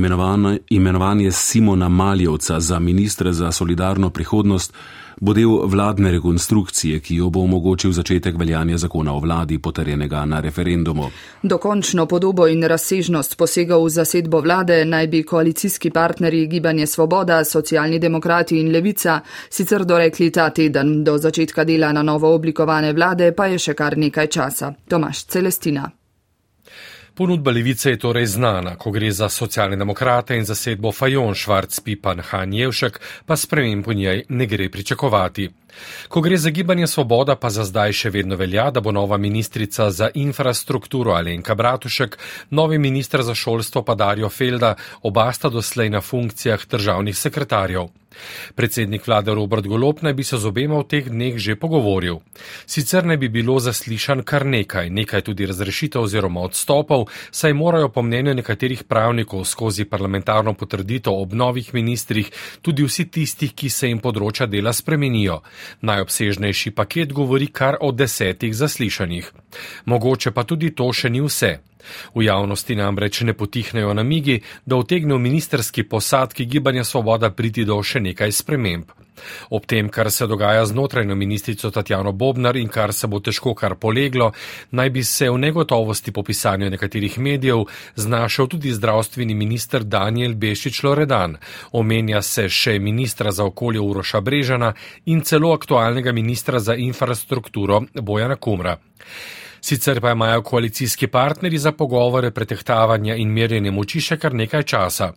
imenovanje 0.71 1.31
Simona 1.33 1.89
Maljevca 1.89 2.61
za 2.61 2.79
ministra 2.79 3.33
za 3.33 3.53
solidarno 3.53 4.11
prihodnost 4.11 4.75
bo 5.21 5.33
del 5.33 5.67
vladne 5.67 6.13
rekonstrukcije, 6.13 7.01
ki 7.01 7.17
jo 7.17 7.31
bo 7.31 7.41
omogočil 7.41 7.93
začetek 7.93 8.39
veljanja 8.39 8.79
zakona 8.79 9.15
o 9.15 9.21
vladi, 9.21 9.59
potrjenega 9.59 10.25
na 10.25 10.41
referendumu. 10.41 11.11
Dokončno 11.43 12.07
podobo 12.07 12.47
in 12.47 12.63
razsežnost 12.63 13.37
posega 13.37 13.77
v 13.77 13.89
zasedbo 13.89 14.41
vlade 14.41 14.85
naj 14.85 15.07
bi 15.07 15.23
koalicijski 15.23 15.91
partnerji 15.91 16.47
Gibanje 16.47 16.87
Svoboda, 16.87 17.45
Socialni 17.45 17.99
demokrati 17.99 18.61
in 18.61 18.73
Levica 18.73 19.21
sicer 19.51 19.85
dorekli 19.85 20.31
ta 20.31 20.51
teden. 20.51 21.05
Do 21.05 21.19
začetka 21.19 21.65
dela 21.65 21.93
na 21.93 22.03
novo 22.03 22.35
oblikovane 22.35 22.93
vlade 22.93 23.33
pa 23.33 23.47
je 23.47 23.59
še 23.59 23.75
kar 23.75 23.99
nekaj 23.99 24.27
časa. 24.27 24.75
Tomaš 24.89 25.25
Celestina. 25.25 25.98
Ponudba 27.19 27.51
levice 27.51 27.91
je 27.91 27.99
torej 27.99 28.27
znana, 28.27 28.77
ko 28.79 28.93
gre 28.95 29.09
za 29.11 29.27
socialne 29.29 29.77
demokrate 29.77 30.37
in 30.39 30.45
zasedbo 30.47 30.93
Fajon 30.95 31.35
Švarc 31.35 31.81
Pipan 31.83 32.21
Hanjevšek, 32.23 33.01
pa 33.27 33.37
spremem 33.37 33.83
po 33.83 33.93
njej 33.93 34.23
ne 34.29 34.47
gre 34.47 34.69
pričakovati. 34.71 35.49
Ko 36.09 36.21
gre 36.21 36.39
za 36.39 36.51
gibanje 36.51 36.87
Svoboda, 36.87 37.35
pa 37.35 37.51
za 37.51 37.65
zdaj 37.65 37.93
še 37.93 38.11
vedno 38.15 38.39
velja, 38.39 38.71
da 38.71 38.81
bo 38.81 38.95
nova 38.95 39.19
ministrica 39.19 39.91
za 39.91 40.11
infrastrukturo 40.15 41.19
Alenka 41.19 41.55
Bratušek, 41.55 42.19
novi 42.51 42.79
ministr 42.79 43.23
za 43.23 43.35
šolstvo 43.35 43.83
pa 43.83 43.95
Dario 43.95 44.29
Felda, 44.29 44.77
oba 45.03 45.33
sta 45.33 45.49
doslej 45.49 45.91
na 45.91 46.01
funkcijah 46.01 46.67
državnih 46.71 47.19
sekretarjev. 47.19 47.91
Predsednik 48.55 49.07
vlade 49.07 49.35
Robert 49.35 49.67
Golop 49.67 50.03
naj 50.03 50.15
bi 50.15 50.25
se 50.25 50.39
z 50.39 50.47
obema 50.47 50.79
v 50.79 50.89
teh 50.89 51.09
dneh 51.09 51.37
že 51.37 51.57
pogovoril. 51.57 52.21
Sicer 52.67 53.05
naj 53.05 53.17
bi 53.17 53.29
bilo 53.29 53.59
zaslišan 53.61 54.23
kar 54.23 54.47
nekaj, 54.47 54.91
nekaj 54.91 55.23
tudi 55.23 55.47
razrešitev 55.47 56.03
oziroma 56.03 56.41
odstopov, 56.41 57.09
saj 57.31 57.53
morajo 57.53 57.89
po 57.89 58.03
mnenju 58.03 58.35
nekaterih 58.35 58.85
pravnikov 58.85 59.45
skozi 59.45 59.85
parlamentarno 59.85 60.55
potrditev 60.55 61.13
ob 61.13 61.33
novih 61.33 61.75
ministrih 61.75 62.31
tudi 62.63 62.83
vsi 62.83 63.11
tisti, 63.11 63.49
ki 63.49 63.71
se 63.71 63.89
jim 63.89 64.01
področja 64.01 64.47
dela 64.47 64.73
spremenijo. 64.73 65.43
Najobsežnejši 65.81 66.71
paket 66.71 67.13
govori 67.13 67.53
kar 67.53 67.79
o 67.81 67.93
desetih 67.93 68.55
zaslišanjih. 68.57 69.33
Mogoče 69.85 70.31
pa 70.31 70.45
tudi 70.45 70.75
to 70.75 70.93
še 70.93 71.11
ni 71.11 71.21
vse. 71.21 71.59
V 72.15 72.25
javnosti 72.25 72.77
namreč 72.77 73.21
ne 73.21 73.35
potihnejo 73.35 73.95
namigi, 73.95 74.41
da 74.67 74.77
utegne 74.77 75.15
v 75.15 75.19
ministerski 75.19 75.83
posadki 75.83 76.47
Gibanja 76.47 76.85
Svoboda 76.85 77.31
priti 77.31 77.65
do 77.65 77.83
še 77.83 78.01
nekaj 78.01 78.33
sprememb. 78.33 78.99
Ob 79.51 79.67
tem, 79.67 79.89
kar 79.89 80.11
se 80.11 80.27
dogaja 80.27 80.67
znotraj 80.67 81.07
ministrico 81.07 81.71
Tatjano 81.71 82.13
Bobnar 82.13 82.57
in 82.57 82.69
kar 82.69 82.93
se 82.93 83.07
bo 83.07 83.21
težko 83.21 83.55
kar 83.55 83.75
poleglo, 83.75 84.33
naj 84.71 84.91
bi 84.91 85.05
se 85.05 85.31
v 85.31 85.39
negotovosti 85.39 86.13
po 86.13 86.23
pisanju 86.23 86.71
nekaterih 86.71 87.19
medijev 87.19 87.65
znašel 87.97 88.47
tudi 88.47 88.73
zdravstveni 88.73 89.35
minister 89.35 89.85
Daniel 89.85 90.35
Bešič 90.35 90.83
Loredan. 90.83 91.37
Omenja 91.73 92.23
se 92.23 92.49
še 92.49 92.79
ministra 92.79 93.33
za 93.33 93.45
okolje 93.45 93.81
Uroša 93.81 94.21
Brežana 94.21 94.73
in 95.07 95.21
celo 95.23 95.53
aktualnega 95.53 96.13
ministra 96.13 96.61
za 96.61 96.75
infrastrukturo 96.75 97.83
Bojana 97.95 98.37
Kumra. 98.37 98.77
Sicer 99.61 100.01
pa 100.01 100.13
imajo 100.13 100.43
koalicijski 100.43 101.07
partnerji 101.07 101.59
za 101.59 101.73
pogovore, 101.73 102.31
pretehtavanja 102.31 103.15
in 103.15 103.33
merjenje 103.33 103.71
moči 103.71 104.01
še 104.01 104.17
kar 104.17 104.35
nekaj 104.35 104.63
časa. 104.63 105.13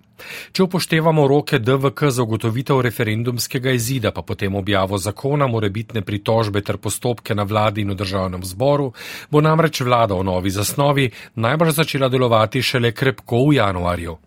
Če 0.51 0.63
upoštevamo 0.63 1.27
roke 1.27 1.59
DVK 1.59 2.11
za 2.13 2.23
ugotovitev 2.23 2.81
referendumskega 2.81 3.71
izida, 3.71 4.11
pa 4.11 4.21
potem 4.21 4.55
objavo 4.55 4.97
zakona, 4.97 5.47
morebitne 5.47 6.01
pritožbe 6.01 6.61
ter 6.61 6.77
postopke 6.77 7.35
na 7.35 7.43
vladi 7.43 7.81
in 7.81 7.93
v 7.93 7.99
državnem 8.01 8.43
zboru, 8.45 8.91
bo 9.31 9.41
namreč 9.41 9.81
vlada 9.81 10.17
v 10.17 10.27
novi 10.27 10.49
zasnovi 10.49 11.11
najbrž 11.35 11.77
začela 11.81 12.09
delovati 12.09 12.61
šele 12.61 12.91
krepko 12.91 13.47
v 13.47 13.57
januarju. 13.57 14.17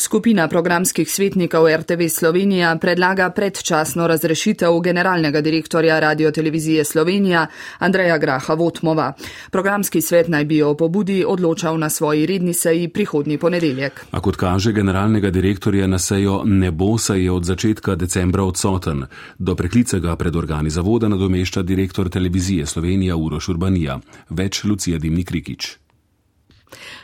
Skupina 0.00 0.48
programskih 0.48 1.10
svetnikov 1.12 1.66
RTV 1.68 2.08
Slovenija 2.08 2.76
predlaga 2.80 3.30
predčasno 3.30 4.06
razrešitev 4.06 4.78
generalnega 4.80 5.40
direktorja 5.40 6.00
radiotelevizije 6.00 6.84
Slovenija 6.84 7.46
Andreja 7.78 8.18
Graha 8.18 8.54
Votmova. 8.54 9.12
Programski 9.50 10.00
svet 10.00 10.28
naj 10.28 10.44
bi 10.44 10.62
o 10.62 10.74
pobudi 10.74 11.24
odločal 11.28 11.78
na 11.78 11.90
svoji 11.90 12.26
redni 12.26 12.54
seji 12.54 12.88
prihodnji 12.88 13.38
ponedeljek. 13.38 14.00
A 14.10 14.20
kot 14.20 14.36
kaže 14.36 14.72
generalnega 14.72 15.30
direktorja 15.30 15.86
na 15.86 15.98
sejo 15.98 16.42
ne 16.44 16.70
bo, 16.70 16.98
saj 16.98 17.24
je 17.24 17.30
od 17.30 17.44
začetka 17.44 17.94
decembra 17.94 18.44
odsoten. 18.44 19.04
Do 19.38 19.54
preklicega 19.54 20.16
pred 20.16 20.36
organi 20.36 20.70
zavoda 20.70 21.08
nadomešča 21.08 21.62
direktor 21.62 22.08
televizije 22.08 22.66
Slovenija 22.66 23.16
Uroš 23.16 23.48
Urbanija. 23.48 24.00
Več 24.30 24.64
Lucija 24.64 24.98
Dimnik 24.98 25.30
Rikič. 25.30 25.76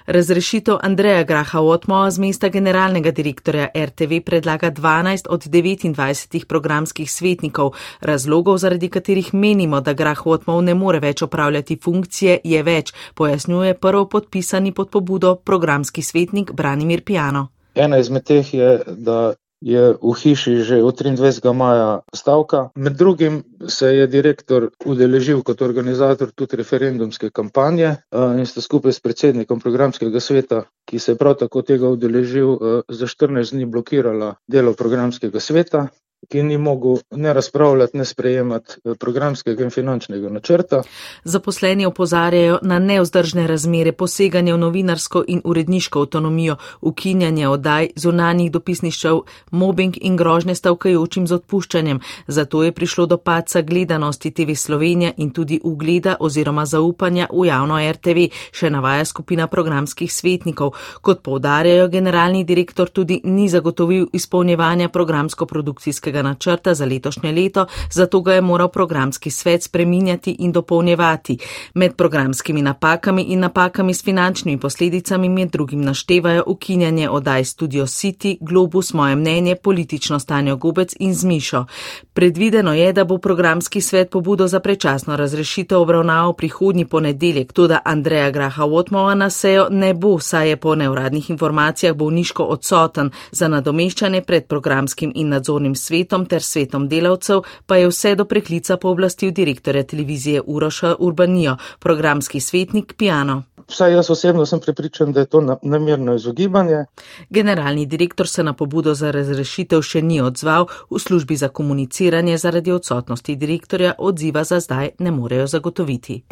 Razrešitev 0.07 0.77
Andreja 0.83 1.23
Graha 1.23 1.61
Otmoa 1.61 2.11
z 2.11 2.19
mesta 2.19 2.49
generalnega 2.49 3.11
direktorja 3.11 3.69
RTV 3.75 4.21
predlaga 4.25 4.71
12 4.71 5.27
od 5.29 5.47
29 5.47 6.45
programskih 6.45 7.13
svetnikov. 7.13 7.73
Razlogov, 8.01 8.59
zaradi 8.59 8.89
katerih 8.89 9.35
menimo, 9.35 9.81
da 9.81 9.93
Grah 9.93 10.27
Otmov 10.27 10.63
ne 10.63 10.75
more 10.75 11.01
več 11.01 11.23
opravljati 11.23 11.79
funkcije, 11.85 12.41
je 12.45 12.63
več, 12.63 12.93
pojasnjuje 13.15 13.75
prvo 13.75 14.07
podpisani 14.09 14.73
pod 14.73 14.91
pobudo 14.91 15.35
programski 15.37 16.03
svetnik 16.03 16.53
Branimir 16.53 17.05
Piano. 17.05 17.49
Ena 17.75 17.99
izmed 17.99 18.25
teh 18.25 18.55
je, 18.55 18.79
da 18.87 19.35
je 19.61 19.97
v 19.97 20.13
hiši 20.15 20.63
že 20.63 20.83
od 20.83 21.01
23. 21.01 21.53
maja 21.53 22.01
stavka. 22.15 22.71
Med 22.77 22.97
drugim 22.97 23.43
se 23.69 23.97
je 23.97 24.07
direktor 24.07 24.71
udeležil 24.85 25.43
kot 25.43 25.63
organizator 25.63 26.31
tudi 26.35 26.57
referendumske 26.57 27.31
kampanje 27.31 27.97
in 28.13 28.47
sta 28.47 28.61
skupaj 28.61 28.93
s 28.93 29.01
predsednikom 29.01 29.61
programskega 29.61 30.21
sveta, 30.21 30.65
ki 30.85 30.99
se 30.99 31.13
je 31.13 31.21
prav 31.21 31.37
tako 31.41 31.63
tega 31.63 31.89
udeležil, 31.89 32.85
za 32.89 33.07
14 33.07 33.57
dni 33.57 33.67
blokirala 33.67 34.35
delo 34.49 34.73
programskega 34.73 35.41
sveta 35.41 35.89
ki 36.29 36.43
ni 36.43 36.59
mogel 36.59 36.97
ne 37.11 37.33
razpravljati, 37.33 37.97
ne 37.99 38.05
sprejemati 38.05 38.73
eh, 38.85 38.95
programskega 39.01 39.65
in 39.65 39.71
finančnega 39.71 40.29
načrta. 40.29 40.83
Zaposleni 41.25 41.87
opozarjajo 41.87 42.59
na 42.63 42.79
neozdržne 42.79 43.47
razmere, 43.47 43.93
poseganje 43.93 44.55
v 44.55 44.59
novinarsko 44.59 45.25
in 45.29 45.41
uredniško 45.45 46.01
avtonomijo, 46.01 46.57
ukinjanje 46.81 47.49
oddaj, 47.49 47.89
zunanjih 47.97 48.51
dopisniščev, 48.53 49.21
mobbing 49.51 49.99
in 50.01 50.17
grožne 50.17 50.55
stavkajočim 50.55 51.27
z 51.27 51.35
odpuščanjem. 51.35 52.01
Zato 52.27 52.63
je 52.63 52.73
prišlo 52.73 53.07
do 53.07 53.19
paca 53.19 53.63
gledanosti 53.63 54.31
TV 54.31 54.55
Slovenija 54.55 55.13
in 55.17 55.31
tudi 55.31 55.61
ugleda 55.65 56.17
oziroma 56.21 56.67
zaupanja 56.67 57.29
v 57.33 57.47
javno 57.47 57.79
RTV, 57.93 58.29
še 58.53 58.71
navaja 58.71 59.05
skupina 59.05 59.47
programskih 59.47 60.13
svetnikov. 60.13 60.75
Kot 61.03 61.23
povdarjajo, 61.23 61.89
generalni 61.89 62.45
direktor 62.45 62.91
tudi 62.91 63.21
ni 63.25 63.49
zagotovil 63.49 64.09
izpolnjevanja 64.13 64.89
programsko-produkcijskega 64.89 66.06
akcijskega 66.07 66.23
načrta 66.23 66.75
za 66.75 66.85
letošnje 66.85 67.33
leto, 67.33 67.67
zato 67.91 68.21
ga 68.21 68.35
je 68.35 68.41
moral 68.41 68.69
programski 68.69 69.31
svet 69.31 69.63
spreminjati 69.63 70.37
in 70.39 70.53
dopolnjevati. 70.53 71.39
Med 71.75 71.97
programskimi 71.97 72.63
napakami 72.63 73.23
in 73.23 73.41
napakami 73.41 73.95
s 73.95 74.05
finančnimi 74.05 74.61
posledicami 74.61 75.29
med 75.29 75.51
drugim 75.51 75.83
naštevajo 75.83 76.45
ukinjanje 76.47 77.11
oddaj 77.11 77.45
Studio 77.45 77.87
City, 77.87 78.39
Globus, 78.41 78.93
moje 78.95 79.17
mnenje, 79.17 79.57
politično 79.57 80.19
stanje 80.19 80.55
Gobec 80.55 80.95
in 80.99 81.15
Zmišo. 81.15 81.65
Predvideno 82.13 82.75
je, 82.75 82.93
da 82.93 83.05
bo 83.05 83.19
programski 83.19 83.81
svet 83.81 84.11
pobudo 84.11 84.47
za 84.47 84.61
prečasno 84.61 85.17
razrešitev 85.17 85.81
obravnaval 85.81 86.33
prihodnji 86.33 86.85
ponedeljek, 86.85 87.53
tudi 87.53 87.75
Andreja 87.85 88.31
Graha 88.31 88.65
Otmova 88.65 89.15
na 89.15 89.31
sejo 89.31 89.67
ne 89.71 89.95
bo, 89.95 90.19
saj 90.19 90.49
je 90.49 90.57
po 90.57 90.75
neuradnih 90.75 91.31
informacijah 91.31 91.97
bolniško 91.97 92.45
odsoten 92.45 93.11
za 93.31 93.49
nadomeščanje 93.49 94.23
pred 94.23 94.47
programskim 94.47 95.13
in 95.15 95.29
nadzornim 95.29 95.75
svetom 95.75 95.96
svetom 95.97 96.27
ter 96.27 96.43
svetom 96.43 96.89
delavcev 96.89 97.43
pa 97.67 97.77
je 97.77 97.89
vse 97.89 98.15
do 98.15 98.25
preklica 98.25 98.77
pooblastil 98.77 99.33
direktorja 99.33 99.83
televizije 99.83 100.43
Uroša 100.47 100.97
Urbanijo, 100.99 101.57
programski 101.81 102.41
svetnik 102.41 102.95
Piano. 102.99 103.43
Vsaj 103.69 103.93
jaz 103.93 104.11
osebno 104.11 104.47
sem 104.47 104.61
prepričan, 104.61 105.13
da 105.13 105.21
je 105.21 105.27
to 105.27 105.41
namerno 105.63 106.15
izogibanje. 106.15 106.85
Generalni 107.31 107.87
direktor 107.87 108.29
se 108.29 108.43
na 108.43 108.53
pobudo 108.53 108.95
za 108.95 109.11
razrešitev 109.11 109.83
še 109.83 110.03
ni 110.03 110.21
odzval, 110.21 110.67
v 110.91 110.99
službi 110.99 111.37
za 111.37 111.49
komuniciranje 111.49 112.39
zaradi 112.39 112.73
odsotnosti 112.73 113.37
direktorja 113.37 113.95
odziva 113.99 114.45
za 114.45 114.61
zdaj 114.61 114.91
ne 114.99 115.11
morejo 115.11 115.47
zagotoviti. 115.47 116.23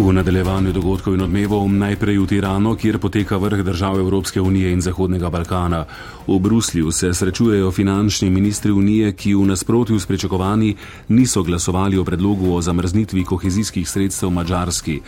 V 0.00 0.12
nadaljevanju 0.16 0.72
dogodkov 0.72 1.12
in 1.12 1.28
odmevov 1.28 1.68
najprej 1.68 2.24
v 2.24 2.26
Tirano, 2.26 2.72
kjer 2.72 2.96
poteka 2.96 3.36
vrh 3.36 3.60
držav 3.60 4.00
Evropske 4.00 4.40
unije 4.40 4.72
in 4.72 4.80
Zahodnega 4.80 5.28
Balkana. 5.28 5.84
V 6.24 6.38
Bruslju 6.40 6.88
se 6.88 7.12
srečujejo 7.14 7.68
finančni 7.70 8.30
ministri 8.30 8.72
unije, 8.72 9.12
ki 9.12 9.34
v 9.34 9.44
nasprotju 9.52 10.00
s 10.00 10.08
pričakovanji 10.08 10.76
niso 11.08 11.42
glasovali 11.42 11.98
o 11.98 12.04
predlogu 12.04 12.54
o 12.54 12.62
zamrznitvi 12.62 13.24
kohezijskih 13.24 13.88
sredstev 13.88 14.30
Mačarski. 14.30 15.00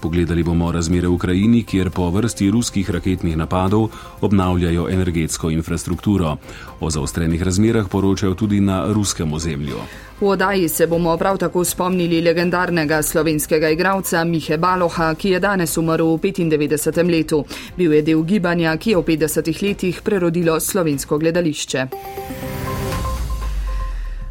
Pogledali 0.00 0.42
bomo 0.42 0.72
razmere 0.72 1.08
v 1.08 1.12
Ukrajini, 1.12 1.62
kjer 1.62 1.90
po 1.90 2.10
vrsti 2.10 2.50
ruskih 2.50 2.90
raketnih 2.90 3.36
napadov 3.36 3.88
obnavljajo 4.20 4.88
energetsko 4.90 5.50
infrastrukturo. 5.50 6.36
O 6.80 6.90
zaostrenih 6.90 7.42
razmerah 7.42 7.88
poročajo 7.88 8.34
tudi 8.34 8.60
na 8.60 8.92
ruskem 8.92 9.32
ozemlju. 9.32 9.78
V 10.20 10.26
odaji 10.26 10.68
se 10.68 10.86
bomo 10.86 11.16
prav 11.16 11.38
tako 11.38 11.64
spomnili 11.64 12.20
legendarnega 12.20 13.02
slovenskega 13.02 13.68
igralca 13.70 14.24
Mihe 14.24 14.56
Baloha, 14.56 15.14
ki 15.14 15.30
je 15.30 15.40
danes 15.40 15.76
umrl 15.76 16.16
v 16.16 16.32
95. 16.32 17.10
letu. 17.10 17.44
Bil 17.76 17.92
je 17.92 18.02
del 18.02 18.22
gibanja, 18.22 18.76
ki 18.76 18.90
je 18.90 18.96
v 18.96 19.02
50 19.02 19.62
letih 19.62 20.02
prerodilo 20.02 20.60
slovensko 20.60 21.18
gledališče. 21.18 21.86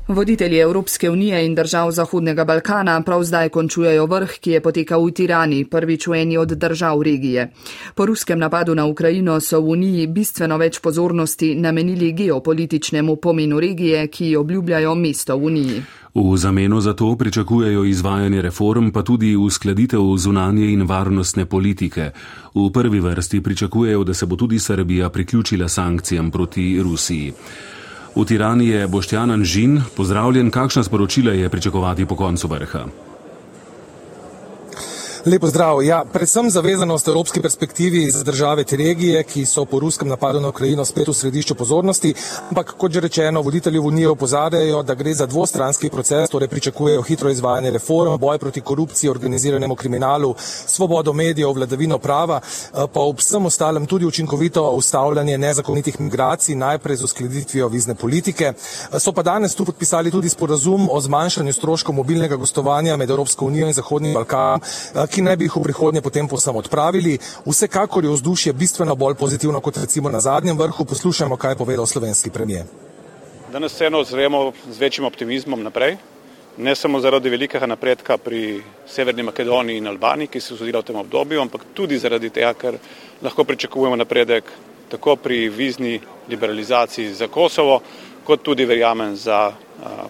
Voditelji 0.07 0.57
Evropske 0.57 1.09
unije 1.09 1.45
in 1.45 1.55
držav 1.55 1.91
Zahodnega 1.91 2.45
Balkana 2.45 3.01
prav 3.01 3.23
zdaj 3.23 3.49
končujejo 3.49 4.05
vrh, 4.05 4.37
ki 4.39 4.51
je 4.51 4.61
potekal 4.61 5.03
v 5.05 5.11
Tirani, 5.11 5.65
prvič 5.65 6.07
v 6.07 6.13
eni 6.21 6.37
od 6.37 6.55
držav 6.55 7.01
regije. 7.01 7.51
Po 7.95 8.05
ruskem 8.05 8.39
napadu 8.39 8.75
na 8.75 8.85
Ukrajino 8.85 9.39
so 9.41 9.59
v 9.61 9.75
uniji 9.75 10.07
bistveno 10.07 10.57
več 10.57 10.79
pozornosti 10.79 11.55
namenili 11.55 12.13
geopolitičnemu 12.13 13.15
pomenu 13.15 13.59
regije, 13.59 14.07
ki 14.07 14.35
obljubljajo 14.35 14.95
mesto 14.95 15.37
v 15.37 15.45
uniji. 15.45 15.83
V 16.15 16.37
zameno 16.37 16.81
za 16.81 16.93
to 16.93 17.15
pričakujejo 17.15 17.83
izvajanje 17.83 18.41
reform, 18.41 18.91
pa 18.91 19.03
tudi 19.03 19.35
uskladitev 19.35 20.15
zunanje 20.17 20.71
in 20.71 20.87
varnostne 20.87 21.45
politike. 21.45 22.11
V 22.55 22.71
prvi 22.73 22.99
vrsti 22.99 23.41
pričakujejo, 23.41 24.03
da 24.03 24.13
se 24.13 24.25
bo 24.25 24.35
tudi 24.35 24.59
Srbija 24.59 25.09
priključila 25.09 25.67
sankcijam 25.67 26.31
proti 26.31 26.79
Rusiji. 26.83 27.33
V 28.17 28.25
Tirani 28.25 28.67
je 28.73 28.87
Boštjan 28.89 29.29
Anžin, 29.31 29.77
pozdravljen, 29.93 30.49
kakšna 30.49 30.81
sporočila 30.83 31.37
je 31.37 31.49
pričakovati 31.49 32.05
po 32.05 32.15
koncu 32.15 32.47
vrha. 32.47 33.06
Lepo 35.27 35.47
zdrav. 35.47 35.83
Ja, 35.83 36.05
predvsem 36.13 36.49
zavezanost 36.49 37.07
evropski 37.07 37.41
perspektivi 37.41 38.11
za 38.11 38.23
države 38.23 38.63
te 38.63 38.77
regije, 38.77 39.23
ki 39.23 39.45
so 39.45 39.65
po 39.65 39.79
ruskem 39.79 40.07
napadu 40.07 40.39
na 40.39 40.47
Ukrajino 40.47 40.85
spet 40.85 41.07
v 41.07 41.13
središču 41.13 41.55
pozornosti, 41.55 42.13
ampak 42.49 42.71
kot 42.77 42.91
že 42.91 43.01
rečeno, 43.03 43.41
voditelji 43.41 43.79
v 43.79 43.85
Uniji 43.85 44.05
opozarjajo, 44.05 44.83
da 44.83 44.95
gre 44.95 45.13
za 45.13 45.25
dvostranski 45.25 45.89
proces, 45.89 46.29
torej 46.29 46.47
pričakujejo 46.47 47.01
hitro 47.01 47.29
izvajanje 47.29 47.71
reform, 47.71 48.15
boj 48.19 48.37
proti 48.37 48.61
korupciji, 48.61 49.09
organiziranemu 49.09 49.75
kriminalu, 49.75 50.35
svobodo 50.65 51.13
medijev, 51.13 51.51
vladavino 51.51 51.97
prava, 51.97 52.39
eh, 52.39 52.87
pa 52.93 52.99
ob 52.99 53.19
vsem 53.19 53.45
ostalem 53.45 53.85
tudi 53.85 54.05
učinkovito 54.05 54.63
ustavljanje 54.69 55.37
nezakonitih 55.37 55.99
migracij, 55.99 56.55
najprej 56.55 56.95
z 56.95 57.03
uskladitvijo 57.03 57.67
vizne 57.67 57.95
politike. 57.95 58.53
Eh, 58.93 58.99
so 58.99 59.11
pa 59.11 59.23
danes 59.23 59.55
tu 59.55 59.65
podpisali 59.65 60.11
tudi 60.11 60.29
sporazum 60.29 60.87
o 60.91 61.01
zmanjšanju 61.01 61.53
stroškov 61.53 61.95
mobilnega 61.95 62.35
gostovanja 62.35 62.97
med 62.97 63.09
Evropsko 63.09 63.45
unijo 63.45 63.67
in 63.67 63.73
Zahodnim 63.73 64.13
Balkanom, 64.13 64.61
eh, 64.95 65.16
ki 65.17 65.25
naj 65.25 65.37
bi 65.37 65.47
jih 65.47 65.55
v 65.57 65.63
prihodnje 65.65 66.01
potem 66.05 66.27
posem 66.29 66.55
odpravili. 66.55 67.17
Vsekakor 67.45 68.05
je 68.05 68.11
vzdušje 68.13 68.53
bistveno 68.53 68.95
bolj 68.95 69.15
pozitivno 69.17 69.61
kot 69.65 69.77
recimo 69.81 70.09
na 70.13 70.19
zadnjem 70.21 70.57
vrhu. 70.57 70.85
Poslušajmo, 70.85 71.37
kaj 71.37 71.51
je 71.51 71.57
povedal 71.57 71.85
slovenski 71.89 72.29
premijer. 72.29 72.65
Danes 73.51 73.73
vseeno 73.73 74.03
zremo 74.03 74.51
z 74.69 74.77
večjim 74.77 75.07
optimizmom 75.07 75.63
naprej, 75.63 75.97
ne 76.57 76.75
samo 76.75 76.99
zaradi 76.99 77.29
velikega 77.29 77.65
napredka 77.65 78.17
pri 78.17 78.61
Severni 78.85 79.23
Makedoniji 79.23 79.77
in 79.77 79.87
Albaniji, 79.87 80.27
ki 80.27 80.39
se 80.39 80.53
je 80.53 80.57
zgodila 80.57 80.83
v 80.83 80.89
tem 80.91 81.01
obdobju, 81.01 81.41
ampak 81.41 81.65
tudi 81.73 81.97
zaradi 81.97 82.29
tega, 82.29 82.53
ker 82.53 82.77
lahko 83.21 83.43
pričakujemo 83.43 83.95
napredek 83.95 84.51
tako 84.89 85.15
pri 85.15 85.49
vizni 85.49 85.99
liberalizaciji 86.29 87.13
za 87.13 87.27
Kosovo, 87.27 87.81
kot 88.23 88.43
tudi 88.43 88.65
verjamem 88.65 89.15
za 89.15 89.51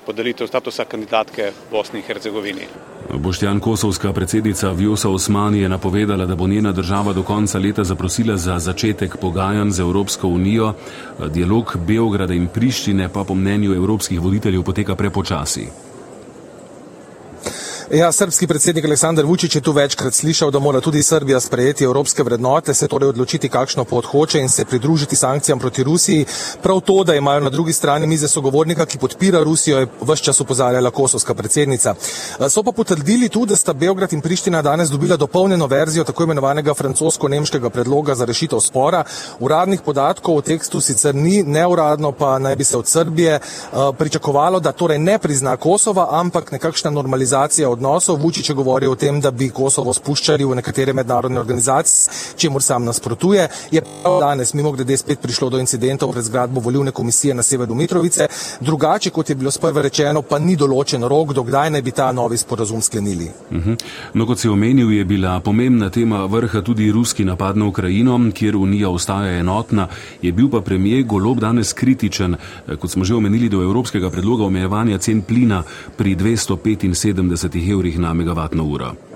podelitev 0.05 0.47
statusa 0.47 0.85
kandidatke 0.85 1.51
Bosni 1.71 1.99
in 1.99 2.05
Hercegovini. 2.05 2.67
Boštjan 3.13 3.59
Kosovska 3.59 4.13
predsednica 4.13 4.71
Vjosa 4.71 5.09
Osmani 5.09 5.59
je 5.59 5.69
napovedala, 5.69 6.25
da 6.25 6.35
bo 6.35 6.47
njena 6.47 6.71
država 6.71 7.13
do 7.13 7.23
konca 7.23 7.59
leta 7.59 7.83
zaprosila 7.83 8.37
za 8.37 8.59
začetek 8.59 9.17
pogajanj 9.21 9.69
z 9.69 9.79
Evropsko 9.79 10.27
unijo. 10.27 10.73
Dialog 11.27 11.77
Beograda 11.87 12.33
in 12.33 12.47
Prištine 12.47 13.09
pa 13.09 13.23
po 13.23 13.35
mnenju 13.35 13.73
evropskih 13.73 14.21
voditeljev 14.21 14.63
poteka 14.63 14.95
prepočasi. 14.95 15.67
Ja, 17.91 18.11
srpski 18.11 18.47
predsednik 18.47 18.85
Aleksandar 18.85 19.25
Vučić 19.25 19.55
je 19.55 19.61
tu 19.61 19.71
večkrat 19.71 20.13
slišal, 20.13 20.51
da 20.51 20.59
mora 20.59 20.81
tudi 20.81 21.03
Srbija 21.03 21.39
sprejeti 21.39 21.83
evropske 21.83 22.23
vrednote, 22.23 22.73
se 22.73 22.87
torej 22.87 23.09
odločiti, 23.09 23.49
kakšno 23.49 23.85
pot 23.85 24.05
hoče 24.05 24.39
in 24.39 24.49
se 24.49 24.65
pridružiti 24.65 25.15
sankcijam 25.15 25.59
proti 25.59 25.83
Rusiji. 25.83 26.25
Prav 26.63 26.81
to, 26.81 27.03
da 27.03 27.15
imajo 27.15 27.39
na 27.39 27.49
drugi 27.49 27.73
strani 27.73 28.07
mize 28.07 28.27
sogovornika, 28.27 28.85
ki 28.85 28.97
podpira 28.97 29.43
Rusijo, 29.43 29.79
je 29.79 29.87
vse 30.01 30.23
čas 30.23 30.41
upozarjala 30.41 30.91
kosovska 30.91 31.33
predsednica. 31.33 31.95
So 32.49 32.63
pa 32.63 32.71
potrdili 32.71 33.29
tudi, 33.29 33.49
da 33.49 33.55
sta 33.55 33.73
Beograd 33.73 34.13
in 34.13 34.21
Priština 34.21 34.61
danes 34.61 34.89
dobila 34.89 35.17
dopolnjeno 35.17 35.67
verzijo 35.67 36.03
tako 36.03 36.23
imenovanega 36.23 36.73
francosko-nemškega 36.73 37.69
predloga 37.69 38.15
za 38.15 38.25
rešitev 38.25 38.59
spora. 38.59 39.03
Uradnih 39.39 39.81
podatkov 39.81 40.37
v 40.37 40.41
tekstu 40.41 40.81
sicer 40.81 41.15
ni, 41.15 41.43
neuradno 41.43 42.11
pa 42.11 42.39
naj 42.39 42.55
bi 42.55 42.63
se 42.63 42.77
od 42.77 42.87
Srbije 42.87 43.39
pričakovalo, 43.97 44.59
da 44.59 44.71
torej 44.71 44.99
ne 44.99 45.17
prizna 45.19 45.57
Kosova, 45.57 46.09
ampak 46.11 46.51
nekakšna 46.51 46.91
normalizacija 46.91 47.69
odnosov. 47.69 47.76
Vučić 48.19 48.49
je 48.49 48.55
govoril 48.55 48.91
o 48.91 48.95
tem, 48.95 49.21
da 49.21 49.31
bi 49.31 49.49
Kosovo 49.49 49.93
spuščali 49.93 50.45
v 50.45 50.55
nekatere 50.55 50.93
mednarodne 50.93 51.39
organizacije, 51.39 52.13
čemu 52.37 52.59
sam 52.59 52.85
nasprotuje. 52.85 53.47
Je 53.71 53.81
pa 54.03 54.19
danes 54.19 54.53
mimo 54.53 54.71
grede 54.71 54.97
spet 54.97 55.19
prišlo 55.21 55.49
do 55.49 55.59
incidentov 55.59 56.11
pred 56.11 56.23
zgradbo 56.23 56.59
volivne 56.59 56.91
komisije 56.91 57.33
na 57.33 57.43
severu 57.43 57.75
Mitrovice. 57.75 58.27
Drugače, 58.59 59.09
kot 59.09 59.29
je 59.29 59.35
bilo 59.35 59.51
sprva 59.51 59.81
rečeno, 59.81 60.21
pa 60.21 60.39
ni 60.39 60.55
določen 60.55 61.03
rok, 61.03 61.33
dokdaj 61.33 61.69
naj 61.69 61.81
bi 61.81 61.91
ta 61.91 62.11
novi 62.11 62.37
sporazum 62.37 62.81
sklenili. 62.81 63.29
Uh 63.51 63.57
-huh. 63.57 63.77
No, 64.13 64.25
kot 64.25 64.39
si 64.39 64.49
omenil, 64.49 64.91
je 64.91 65.05
bila 65.05 65.39
pomembna 65.39 65.89
tema 65.89 66.25
vrha 66.25 66.61
tudi 66.61 66.91
ruski 66.91 67.25
napad 67.25 67.57
na 67.57 67.65
Ukrajino, 67.65 68.19
kjer 68.33 68.55
Unija 68.55 68.89
ostaja 68.89 69.39
enotna. 69.39 69.87
Je 70.21 70.31
bil 70.31 70.49
pa 70.49 70.61
premijer 70.61 71.03
Golob 71.03 71.39
danes 71.39 71.73
kritičen, 71.73 72.35
kot 72.79 72.91
smo 72.91 73.03
že 73.03 73.15
omenili, 73.15 73.49
do 73.49 73.61
evropskega 73.61 74.09
predloga 74.09 74.43
omejevanja 74.43 74.97
cen 74.97 75.21
plina 75.21 75.63
pri 75.97 76.15
275 76.15 77.66
evrih 77.67 77.99
na 77.99 78.13
megavatno 78.13 78.63
uro. 78.63 79.06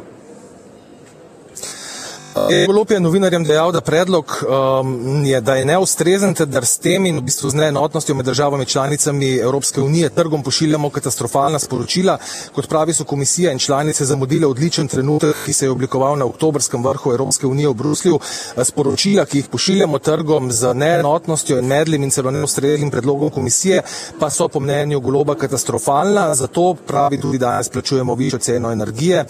Golop 2.66 2.92
je 2.92 3.00
novinarjem 3.00 3.44
dejal, 3.44 3.72
da 3.72 3.82
predlog 3.82 4.44
um, 4.44 5.26
je, 5.26 5.42
da 5.42 5.56
je 5.56 5.66
neustrezen, 5.66 6.36
da 6.46 6.62
s 6.62 6.78
tem 6.78 7.06
in 7.06 7.18
v 7.20 7.24
bistvu 7.28 7.50
z 7.50 7.60
neenotnostjo 7.60 8.16
med 8.16 8.26
državami 8.26 8.66
članicami 8.66 9.36
Evropske 9.36 9.82
unije 9.82 10.10
trgom 10.10 10.44
pošiljamo 10.44 10.90
katastrofalna 10.90 11.60
sporočila. 11.60 12.18
Kot 12.56 12.70
pravi 12.70 12.94
so 12.94 13.04
komisija 13.04 13.52
in 13.52 13.60
članice 13.60 14.06
zamudile 14.06 14.48
odličen 14.48 14.88
trenutek, 14.88 15.36
ki 15.46 15.54
se 15.54 15.66
je 15.66 15.72
oblikoval 15.72 16.18
na 16.18 16.26
oktobrskem 16.26 16.84
vrhu 16.84 17.12
Evropske 17.12 17.48
unije 17.48 17.70
v 17.70 17.74
Bruslju. 17.74 18.20
Sporočila, 18.64 19.26
ki 19.26 19.38
jih 19.38 19.50
pošiljamo 19.52 20.00
trgom 20.00 20.52
z 20.52 20.74
neenotnostjo 20.74 21.60
in 21.60 21.66
medlim 21.66 22.04
in 22.04 22.12
celo 22.12 22.32
neustreznim 22.32 22.92
predlogom 22.92 23.30
komisije, 23.30 23.82
pa 24.20 24.30
so 24.30 24.48
po 24.48 24.60
mnenju 24.60 25.00
Goloba 25.00 25.36
katastrofalna. 25.36 26.36
Zato 26.36 26.76
pravi 26.88 27.22
tudi 27.22 27.38
danes 27.38 27.70
plačujemo 27.70 28.16
višjo 28.16 28.40
ceno 28.40 28.72
energije. 28.72 29.26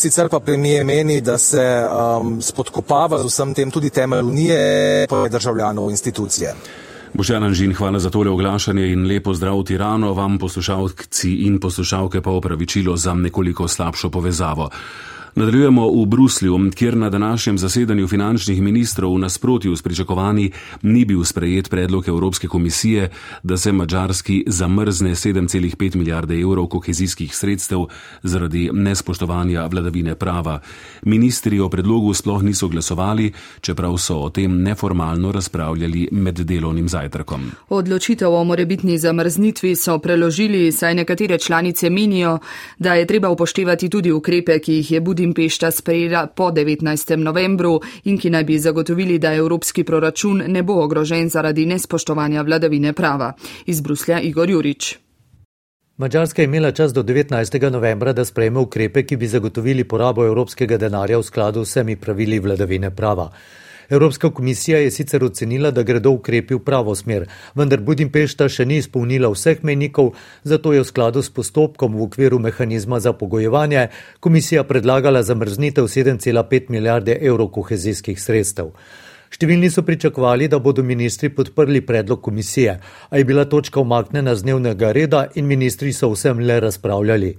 Sicer 0.00 0.28
pa 0.28 0.40
premije 0.40 0.84
meni, 0.84 1.20
da 1.20 1.38
se 1.38 1.86
um, 2.20 2.41
spodkopava 2.42 3.18
z 3.22 3.30
vsem 3.30 3.54
tem 3.54 3.70
tudi 3.70 3.90
temelj 3.90 4.22
unije, 4.22 5.06
pa 5.10 5.24
je 5.24 5.30
državljanov 5.30 5.90
institucije. 5.90 6.54
Boštjan 7.12 7.44
Anžin, 7.44 7.74
hvala 7.74 7.98
za 7.98 8.10
tole 8.10 8.30
oglašanje 8.30 8.86
in 8.92 9.04
lepo 9.06 9.34
zdrav 9.34 9.58
v 9.60 9.64
Tirano, 9.68 10.14
vam 10.14 10.38
poslušalci 10.38 11.34
in 11.46 11.60
poslušalke 11.60 12.22
pa 12.24 12.30
opravičilo 12.30 12.96
za 12.96 13.14
nekoliko 13.14 13.68
slabšo 13.68 14.10
povezavo. 14.10 14.70
Nadaljujemo 15.34 15.88
v 15.88 16.06
Bruslju, 16.06 16.70
kjer 16.74 16.96
na 16.96 17.10
današnjem 17.10 17.58
zasedanju 17.58 18.08
finančnih 18.08 18.62
ministrov 18.62 19.14
v 19.14 19.18
nasprotju 19.18 19.76
s 19.76 19.82
pričakovanji 19.82 20.50
ni 20.82 21.04
bil 21.04 21.24
sprejet 21.24 21.70
predlog 21.70 22.08
Evropske 22.08 22.48
komisije, 22.48 23.10
da 23.42 23.56
se 23.56 23.72
Mačarski 23.72 24.44
zamrzne 24.46 25.10
7,5 25.10 25.96
milijarde 25.96 26.40
evrov 26.40 26.66
kohezijskih 26.66 27.36
sredstev 27.36 27.78
zaradi 28.22 28.70
nespoštovanja 28.72 29.66
vladavine 29.66 30.14
prava. 30.14 30.60
Ministri 31.02 31.60
o 31.60 31.68
predlogu 31.68 32.14
sploh 32.14 32.42
niso 32.42 32.68
glasovali, 32.68 33.32
čeprav 33.60 33.96
so 33.98 34.16
o 34.16 34.30
tem 34.30 34.62
neformalno 34.62 35.32
razpravljali 35.32 36.08
med 36.12 36.34
delovnim 36.34 36.88
zajtrkom. 36.88 37.40
Odločitev 37.68 38.34
o 38.34 38.44
morebitni 38.44 38.98
zamrznitvi 38.98 39.76
so 39.76 39.98
preložili, 39.98 40.72
saj 40.72 40.94
nekatere 40.94 41.38
članice 41.38 41.90
menijo, 41.90 42.38
da 42.78 42.94
je 42.94 43.06
treba 43.06 43.28
upoštevati 43.30 43.88
tudi 43.88 44.12
ukrepe, 44.12 44.58
ki 44.58 44.72
jih 44.72 44.90
je 44.90 45.00
Budi 45.00 45.21
Budimpešta 45.22 45.70
sprejela 45.70 46.26
po 46.26 46.50
19. 46.50 46.82
novembru 47.16 47.78
in 48.04 48.18
ki 48.18 48.30
naj 48.30 48.44
bi 48.44 48.58
zagotovili, 48.58 49.18
da 49.22 49.30
evropski 49.34 49.84
proračun 49.84 50.42
ne 50.46 50.62
bo 50.62 50.80
ogrožen 50.82 51.28
zaradi 51.28 51.66
nespoštovanja 51.66 52.42
vladavine 52.42 52.92
prava. 52.92 53.32
Iz 53.66 53.80
Bruslja 53.80 54.18
Igor 54.20 54.50
Jurič. 54.50 54.98
Mačarska 55.96 56.42
je 56.42 56.46
imela 56.46 56.72
čas 56.72 56.92
do 56.92 57.02
19. 57.02 57.70
novembra, 57.70 58.12
da 58.12 58.24
sprejme 58.24 58.58
ukrepe, 58.58 59.06
ki 59.06 59.16
bi 59.16 59.28
zagotovili 59.28 59.84
porabo 59.84 60.26
evropskega 60.26 60.78
denarja 60.78 61.18
v 61.18 61.22
skladu 61.22 61.64
s 61.64 61.70
vsemi 61.70 61.96
pravili 61.96 62.38
vladavine 62.38 62.90
prava. 62.90 63.30
Evropska 63.88 64.30
komisija 64.30 64.78
je 64.78 64.90
sicer 64.90 65.24
ocenila, 65.24 65.70
da 65.70 65.82
gredo 65.82 66.10
ukrepi 66.10 66.54
v 66.54 66.64
pravo 66.64 66.94
smer, 66.94 67.26
vendar 67.54 67.80
Budimpešta 67.80 68.48
še 68.48 68.66
ni 68.66 68.80
izpolnila 68.82 69.30
vseh 69.32 69.62
menikov, 69.62 70.12
zato 70.44 70.72
je 70.72 70.82
v 70.82 70.88
skladu 70.88 71.22
s 71.22 71.30
postopkom 71.30 71.96
v 71.96 72.06
okviru 72.08 72.38
mehanizma 72.38 73.00
za 73.00 73.12
pogojevanje 73.12 73.88
komisija 74.20 74.64
predlagala 74.64 75.22
zamrznitev 75.22 75.84
7,5 75.84 76.70
milijarde 76.70 77.18
evrov 77.20 77.50
kohezijskih 77.56 78.20
sredstev. 78.20 78.70
Številni 79.32 79.70
so 79.72 79.82
pričakovali, 79.82 80.48
da 80.52 80.58
bodo 80.60 80.82
ministri 80.84 81.30
podprli 81.32 81.80
predlog 81.80 82.20
komisije, 82.20 82.76
a 83.08 83.18
je 83.18 83.24
bila 83.24 83.44
točka 83.44 83.80
omaknjena 83.80 84.34
z 84.36 84.44
dnevnega 84.44 84.92
reda 84.92 85.26
in 85.34 85.48
ministri 85.48 85.92
so 85.96 86.10
vsem 86.12 86.42
le 86.44 86.60
razpravljali. 86.60 87.30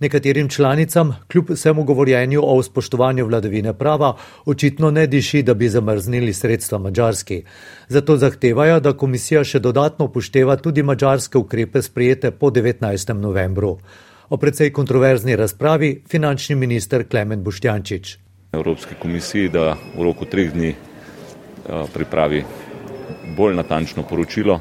Nekaterim 0.00 0.48
članicam, 0.48 1.16
kljub 1.32 1.50
vsemu 1.50 1.84
govorjenju 1.84 2.40
o 2.44 2.62
spoštovanju 2.62 3.26
vladavine 3.26 3.74
prava, 3.74 4.16
očitno 4.44 4.90
ne 4.90 5.06
diši, 5.06 5.42
da 5.42 5.54
bi 5.54 5.68
zamrznili 5.68 6.32
sredstva 6.32 6.78
mačarski. 6.78 7.42
Zato 7.88 8.16
zahtevajo, 8.16 8.80
da 8.80 8.92
komisija 8.92 9.44
še 9.44 9.58
dodatno 9.58 10.04
upošteva 10.04 10.56
tudi 10.56 10.82
mačarske 10.82 11.38
ukrepe 11.38 11.82
sprejete 11.82 12.30
po 12.30 12.50
19. 12.50 13.12
novembru. 13.12 13.78
O 14.28 14.36
precej 14.36 14.72
kontroverzni 14.72 15.36
razpravi 15.36 16.02
finančni 16.08 16.56
minister 16.56 17.08
Klemen 17.08 17.42
Boštjančič. 17.44 18.18
Evropski 18.52 18.94
komisiji, 19.02 19.48
da 19.48 19.76
v 19.96 20.02
roku 20.02 20.24
treh 20.24 20.52
dni 20.52 20.74
Eh, 21.64 21.84
pripravi 21.94 22.44
bolj 23.36 23.54
natančno 23.54 24.02
poročilo 24.02 24.60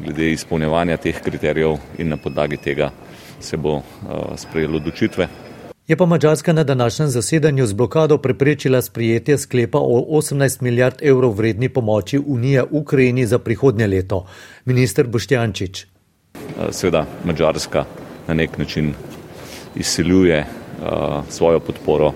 glede 0.00 0.30
izpolnjevanja 0.32 0.96
teh 0.96 1.20
kriterijev 1.20 1.74
in 1.98 2.08
na 2.08 2.16
podlagi 2.16 2.56
tega 2.56 2.90
se 3.40 3.56
bo 3.56 3.76
eh, 3.76 3.82
sprejelo 4.36 4.76
odločitve. 4.76 5.28
Je 5.88 5.96
pa 5.96 6.06
Mačarska 6.06 6.52
na 6.52 6.64
današnjem 6.64 7.08
zasedanju 7.08 7.66
z 7.66 7.72
blokado 7.72 8.18
preprečila 8.18 8.82
sprijetje 8.82 9.38
sklepa 9.38 9.78
o 9.78 10.04
18 10.10 10.62
milijard 10.62 11.02
evrov 11.02 11.32
vredni 11.32 11.68
pomoči 11.68 12.18
Unije 12.26 12.64
Ukrajini 12.70 13.26
za 13.26 13.38
prihodnje 13.38 13.86
leto. 13.86 14.26
Minister 14.64 15.06
Boštjančič. 15.06 15.82
Eh, 15.84 15.86
Sveda 16.70 17.06
Mačarska 17.24 17.84
na 18.28 18.34
nek 18.34 18.58
način 18.58 18.94
izsiljuje 19.76 20.46
svojo 21.28 21.60
podporo 21.60 22.12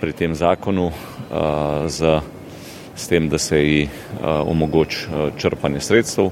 pri 0.00 0.12
tem 0.12 0.34
zakonu 0.34 0.92
z 1.86 2.20
s 3.00 3.08
tem, 3.08 3.28
da 3.28 3.38
se 3.38 3.58
ji 3.64 3.82
uh, 3.84 4.48
omogoči 4.50 5.06
uh, 5.06 5.32
črpanje 5.36 5.80
sredstev. 5.80 6.30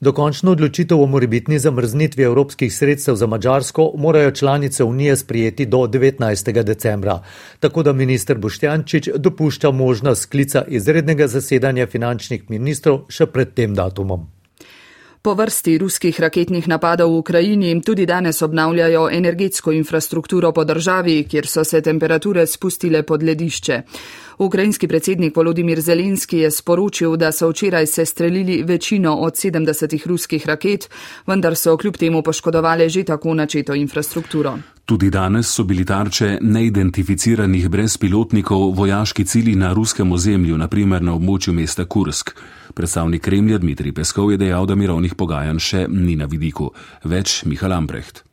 Dokončno 0.00 0.52
odločitev 0.52 1.00
o 1.00 1.06
morebitni 1.06 1.58
zamrznitvi 1.58 2.22
evropskih 2.22 2.74
sredstev 2.74 3.14
za 3.14 3.26
Mačarsko 3.26 3.92
morajo 3.96 4.30
članice 4.30 4.84
Unije 4.84 5.16
sprijeti 5.16 5.66
do 5.66 5.78
19. 5.78 6.62
decembra, 6.62 7.22
tako 7.60 7.82
da 7.82 7.92
minister 7.92 8.38
Boštjančič 8.38 9.08
dopušča 9.16 9.70
možnost 9.70 10.22
sklica 10.22 10.64
izrednega 10.68 11.26
zasedanja 11.26 11.86
finančnih 11.86 12.50
ministrov 12.50 13.04
še 13.08 13.26
pred 13.26 13.54
tem 13.54 13.74
datumom. 13.74 14.26
Po 15.24 15.32
vrsti 15.34 15.78
ruskih 15.78 16.20
raketnih 16.20 16.66
napadov 16.68 17.08
v 17.08 17.18
Ukrajini 17.18 17.70
tudi 17.82 18.04
danes 18.06 18.42
obnavljajo 18.42 19.06
energetsko 19.08 19.72
infrastrukturo 19.72 20.52
po 20.52 20.64
državi, 20.64 21.22
kjer 21.24 21.46
so 21.46 21.64
se 21.64 21.80
temperature 21.80 22.46
spustile 22.46 23.02
pod 23.02 23.22
ledišče. 23.22 23.82
Ukrajinski 24.38 24.88
predsednik 24.88 25.36
Volodimir 25.36 25.80
Zelenski 25.80 26.38
je 26.38 26.50
sporočil, 26.50 27.16
da 27.16 27.32
so 27.32 27.48
včeraj 27.50 27.86
se 27.86 28.04
strelili 28.04 28.62
večino 28.62 29.14
od 29.14 29.32
70 29.32 30.06
ruskih 30.06 30.46
raket, 30.46 30.90
vendar 31.26 31.56
so 31.56 31.76
kljub 31.76 31.96
temu 31.96 32.22
poškodovali 32.22 32.88
že 32.88 33.04
tako 33.04 33.34
načeto 33.34 33.74
infrastrukturo. 33.74 34.58
Tudi 34.84 35.10
danes 35.10 35.48
so 35.48 35.64
bili 35.64 35.84
tarče 35.84 36.38
neidentificiranih 36.42 37.68
brezpilotnikov 37.68 38.74
vojaški 38.76 39.24
cili 39.24 39.54
na 39.54 39.72
ruskem 39.72 40.12
ozemlju, 40.12 40.58
naprimer 40.58 41.02
na 41.02 41.14
območju 41.14 41.54
mesta 41.54 41.84
Kursk. 41.84 42.34
Predstavnik 42.74 43.22
Kremlja 43.22 43.58
Dmitrij 43.58 43.92
Peskov 43.92 44.32
je 44.32 44.36
dejal, 44.36 44.66
da 44.66 44.74
mirovnih 44.74 45.14
pogajanj 45.14 45.58
še 45.58 45.86
ni 45.88 46.16
na 46.16 46.26
vidiku. 46.26 46.72
Več 47.04 47.44
Mihael 47.46 47.72
Ambrecht. 47.72 48.24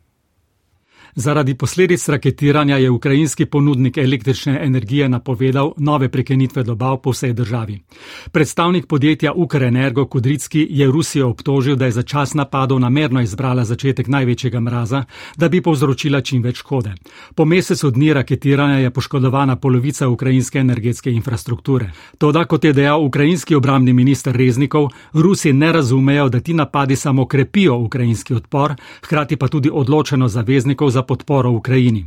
Zaradi 1.15 1.55
posledic 1.55 2.09
raketiranja 2.09 2.77
je 2.77 2.89
ukrajinski 2.89 3.45
ponudnik 3.45 3.97
električne 3.97 4.59
energije 4.63 5.09
napovedal 5.09 5.73
nove 5.77 6.09
prekenitve 6.09 6.63
dobav 6.63 6.97
po 6.97 7.11
vsej 7.11 7.33
državi. 7.33 7.79
Predstavnik 8.31 8.85
podjetja 8.87 9.33
Ukrenergo 9.33 10.05
Kudricki 10.05 10.67
je 10.69 10.87
Rusijo 10.91 11.29
obtožil, 11.29 11.75
da 11.75 11.85
je 11.85 11.91
za 11.91 12.03
čas 12.03 12.33
napadov 12.33 12.79
namerno 12.79 13.21
izbrala 13.21 13.65
začetek 13.65 14.07
največjega 14.07 14.59
mraza, 14.59 15.03
da 15.37 15.49
bi 15.49 15.61
povzročila 15.61 16.21
čim 16.21 16.43
več 16.43 16.57
škode. 16.57 16.93
Po 17.35 17.45
mesecu 17.45 17.91
dni 17.91 18.13
raketiranja 18.13 18.77
je 18.77 18.89
poškodovana 18.91 19.55
polovica 19.55 20.07
ukrajinske 20.07 20.59
energetske 20.59 21.11
infrastrukture. 21.11 21.91
Toda, 22.17 22.45
kot 22.45 22.63
je 22.63 22.73
dejal 22.73 23.03
ukrajinski 23.05 23.55
obramni 23.55 23.93
minister 23.93 24.35
Reznikov, 24.35 24.89
Rusi 25.13 25.53
ne 25.53 25.71
razumejo, 25.71 26.29
da 26.29 26.39
ti 26.39 26.53
napadi 26.53 26.95
samo 26.95 27.25
krepijo 27.25 27.75
ukrajinski 27.77 28.33
odpor, 28.33 28.73
hkrati 29.03 29.35
pa 29.35 29.47
tudi 29.47 29.69
odločeno 29.73 30.27
zaveznikov 30.27 30.89
za 30.89 31.00
za 31.01 31.05
podporo 31.05 31.51
Ukrajini. 31.51 32.05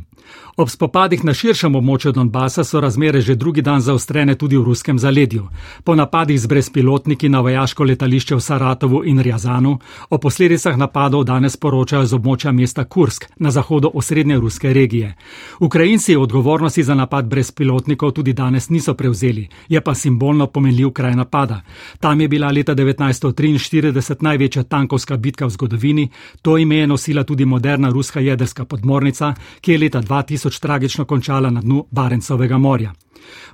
Ob 0.57 0.69
spopadih 0.69 1.23
na 1.23 1.33
širšem 1.33 1.75
območju 1.75 2.11
Donbasa 2.11 2.63
so 2.63 2.79
razmere 2.79 3.21
že 3.21 3.35
drugi 3.35 3.61
dan 3.61 3.81
zaostrene 3.81 4.35
tudi 4.35 4.57
v 4.57 4.63
ruskem 4.63 4.99
zaledju. 4.99 5.47
Po 5.83 5.95
napadih 5.95 6.39
z 6.39 6.47
brezpilotniki 6.47 7.29
na 7.29 7.39
vojaško 7.39 7.83
letališče 7.83 8.35
v 8.35 8.41
Saratovu 8.41 9.01
in 9.05 9.19
Rjazanu 9.19 9.79
o 10.09 10.17
posledicah 10.17 10.77
napadov 10.77 11.23
danes 11.23 11.57
poročajo 11.57 12.05
z 12.05 12.15
območja 12.15 12.51
mesta 12.51 12.83
Kursk 12.83 13.25
na 13.37 13.51
zahodu 13.51 13.91
osrednje 13.93 14.39
ruske 14.39 14.73
regije. 14.73 15.15
Ukrajinci 15.59 16.15
odgovornosti 16.15 16.83
za 16.83 16.95
napad 16.95 17.25
brezpilotnikov 17.25 18.11
tudi 18.11 18.33
danes 18.33 18.69
niso 18.69 18.93
prevzeli, 18.93 19.47
je 19.67 19.81
pa 19.81 19.95
simbolno 19.95 20.47
pomenljiv 20.47 20.91
kraj 20.91 21.15
napada. 21.15 21.61
Tam 21.99 22.21
je 22.21 22.27
bila 22.27 22.51
leta 22.51 22.75
1943 22.75 24.15
največja 24.21 24.63
tankovska 24.63 25.17
bitka 25.17 25.45
v 25.45 25.49
zgodovini, 25.49 26.09
to 26.41 26.57
ime 26.57 26.75
je 26.75 26.87
nosila 26.87 27.23
tudi 27.23 27.45
moderna 27.45 27.89
ruska 27.89 28.19
jedrska 28.19 28.65
podmornica, 28.65 29.33
ki 29.61 29.71
je 29.71 29.77
leta 29.77 30.01
2000 30.01 30.14
tragično 30.59 31.05
končala 31.05 31.49
na 31.49 31.61
dnu 31.61 31.85
Barencovega 31.91 32.57
morja. 32.57 32.93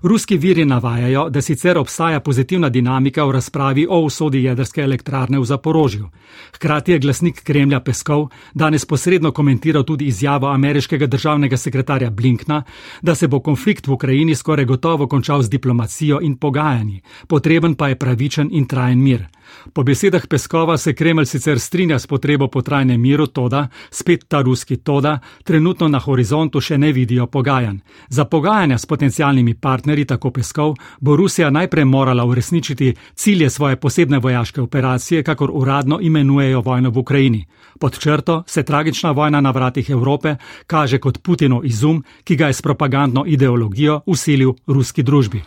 Ruski 0.02 0.38
viri 0.38 0.66
navajajo, 0.66 1.30
da 1.30 1.42
sicer 1.42 1.78
obstaja 1.78 2.20
pozitivna 2.20 2.70
dinamika 2.70 3.24
v 3.26 3.32
razpravi 3.32 3.88
o 3.90 4.00
usodi 4.00 4.44
jedrske 4.44 4.82
elektrarne 4.82 5.40
v 5.40 5.46
Zaporožju. 5.46 6.10
Hkrati 6.56 6.92
je 6.92 7.00
glasnik 7.00 7.44
Kremlja 7.44 7.80
Peskov 7.80 8.28
danes 8.54 8.86
posredno 8.86 9.32
komentiral 9.32 9.84
tudi 9.84 10.06
izjavo 10.06 10.48
ameriškega 10.48 11.08
državnega 11.08 11.58
sekretarja 11.58 12.10
Blinkna, 12.10 12.64
da 13.02 13.16
se 13.16 13.28
bo 13.28 13.40
konflikt 13.40 13.88
v 13.88 13.92
Ukrajini 13.92 14.36
skoraj 14.36 14.66
gotovo 14.66 15.08
končal 15.08 15.42
z 15.42 15.50
diplomacijo 15.50 16.20
in 16.22 16.38
pogajanji, 16.38 17.02
potreben 17.28 17.76
pa 17.76 17.88
je 17.88 17.96
pravičen 17.96 18.50
in 18.52 18.66
trajen 18.66 19.04
mir. 19.04 19.28
Po 19.74 19.84
besedah 19.84 20.28
Peskova 20.28 20.78
se 20.78 20.94
Kremelj 20.94 21.26
sicer 21.26 21.60
strinja 21.60 22.00
s 22.00 22.08
potrebo 22.08 22.48
po 22.48 22.62
trajnem 22.62 23.02
miru, 23.02 23.28
toda, 23.28 23.68
spet 23.90 24.26
ta 24.28 24.42
ruski 24.42 24.78
toda, 24.78 25.20
trenutno 25.44 25.88
na 25.88 26.00
horizontu 26.00 26.62
še 26.62 26.78
ne 26.78 26.92
vidijo 26.92 27.28
pogajanj. 27.28 27.78
Za 28.10 28.26
pogajanja 28.26 28.78
s 28.78 28.86
potencialnimi 28.86 29.54
partnerji, 29.54 30.06
tako 30.06 30.32
Peskov, 30.32 30.76
bo 31.00 31.16
Rusija 31.16 31.50
najprej 31.50 31.86
morala 31.86 32.26
uresničiti 32.26 32.94
cilje 33.16 33.50
svoje 33.50 33.76
posebne 33.76 34.20
vojaške 34.20 34.62
operacije, 34.62 35.24
kakor 35.24 35.52
uradno 35.54 36.00
imenujejo 36.02 36.62
vojno 36.62 36.90
v 36.90 36.98
Ukrajini. 36.98 37.46
Pod 37.80 38.00
črto 38.00 38.44
se 38.48 38.64
tragična 38.64 39.12
vojna 39.12 39.42
na 39.42 39.52
vratih 39.52 39.90
Evrope 39.90 40.36
kaže 40.68 41.00
kot 41.00 41.24
Putinov 41.24 41.66
izum, 41.66 42.04
ki 42.24 42.36
ga 42.36 42.48
je 42.48 42.54
s 42.54 42.62
propagandno 42.62 43.24
ideologijo 43.28 44.02
usilil 44.06 44.54
ruski 44.68 45.04
družbi. 45.04 45.42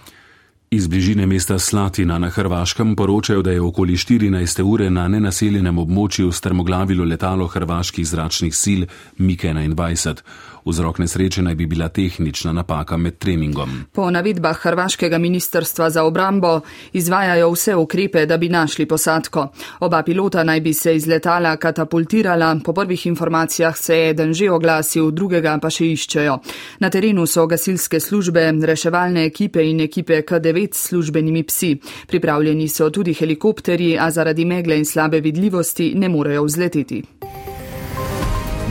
Iz 0.75 0.87
bližine 0.87 1.27
mesta 1.27 1.59
Slatina 1.59 2.19
na 2.19 2.29
Hrvaškem 2.29 2.97
poročajo, 2.97 3.43
da 3.43 3.51
je 3.51 3.61
okoli 3.61 3.93
14. 3.97 4.63
ure 4.63 4.91
na 4.91 5.09
nenaseljenem 5.09 5.79
območju 5.79 6.33
strmoglavilo 6.33 7.05
letalo 7.05 7.47
hrvaških 7.47 8.07
zračnih 8.07 8.57
sil 8.63 8.83
MiG-21. 9.19 10.23
Vzrok 10.65 10.99
nesreče 10.99 11.43
naj 11.43 11.55
bi 11.55 11.67
bila 11.67 11.89
tehnična 11.89 12.53
napaka 12.53 12.97
med 12.97 13.19
treningom. 13.19 13.71
Po 13.93 14.11
navedbah 14.11 14.57
Hrvaškega 14.57 15.19
ministrstva 15.19 15.91
za 15.91 16.05
obrambo 16.05 16.61
izvajajo 16.93 17.51
vse 17.51 17.75
ukrepe, 17.77 18.27
da 18.27 18.37
bi 18.37 18.49
našli 18.49 18.87
posadko. 18.87 19.49
Oba 19.81 20.03
pilota 20.03 20.45
naj 20.45 20.61
bi 20.61 20.73
se 20.73 20.97
iz 20.97 21.07
letala 21.07 21.57
katapultirala, 21.57 22.57
po 22.65 22.73
prvih 22.73 23.07
informacijah 23.07 23.77
se 23.77 23.99
je 23.99 24.11
eden 24.11 24.35
že 24.35 24.51
oglasil, 24.51 25.11
drugega 25.11 25.59
pa 25.63 25.71
še 25.71 25.87
iščejo. 25.93 26.39
Na 26.81 26.91
terenu 26.91 27.27
so 27.27 27.47
gasilske 27.47 28.01
službe, 28.01 28.53
reševalne 28.65 29.25
ekipe 29.27 29.63
in 29.63 29.81
ekipe 29.81 30.23
K9 30.23 30.69
s 30.73 30.89
službenimi 30.89 31.43
psi. 31.43 31.77
Pripravljeni 32.09 32.69
so 32.69 32.91
tudi 32.91 33.15
helikopteri, 33.15 33.99
a 33.99 34.11
zaradi 34.11 34.45
megle 34.45 34.79
in 34.79 34.85
slabe 34.85 35.21
vidljivosti 35.21 35.93
ne 35.95 36.09
morejo 36.09 36.45
vzleteti. 36.45 37.03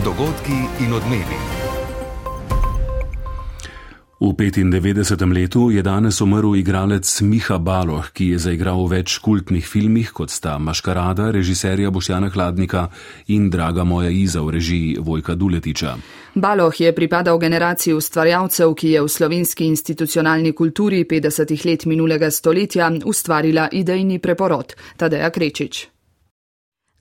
Dogodki 0.04 0.58
in 0.84 0.94
odmevi. 0.94 1.53
V 4.20 4.34
95. 4.34 5.34
letu 5.34 5.72
je 5.72 5.82
danes 5.82 6.22
umrl 6.22 6.56
igralec 6.56 7.22
Miha 7.22 7.58
Baloh, 7.58 8.06
ki 8.14 8.28
je 8.32 8.38
zaigral 8.40 8.86
v 8.86 9.00
več 9.00 9.18
kultnih 9.18 9.66
filmih, 9.66 10.12
kot 10.14 10.30
sta 10.30 10.56
Maškarada, 10.62 11.32
režiserja 11.34 11.92
Boštjana 11.92 12.30
Hladnika 12.30 12.88
in 13.28 13.50
Draga 13.50 13.84
moja 13.84 14.10
Iza 14.10 14.42
v 14.42 14.54
režiji 14.56 14.98
Vojka 15.02 15.36
Duletiča. 15.36 15.98
Baloh 16.36 16.74
je 16.80 16.94
pripadal 16.96 17.38
generaciji 17.38 17.94
ustvarjalcev, 17.94 18.74
ki 18.74 18.94
je 18.96 19.02
v 19.02 19.10
slovenski 19.10 19.66
institucionalni 19.66 20.54
kulturi 20.54 21.04
50 21.04 21.66
let 21.66 21.86
minulega 21.86 22.32
stoletja 22.32 22.92
ustvarila 23.06 23.70
idejni 23.72 24.20
preporod 24.20 24.78
Tadeja 24.98 25.30
Krečič 25.30 25.93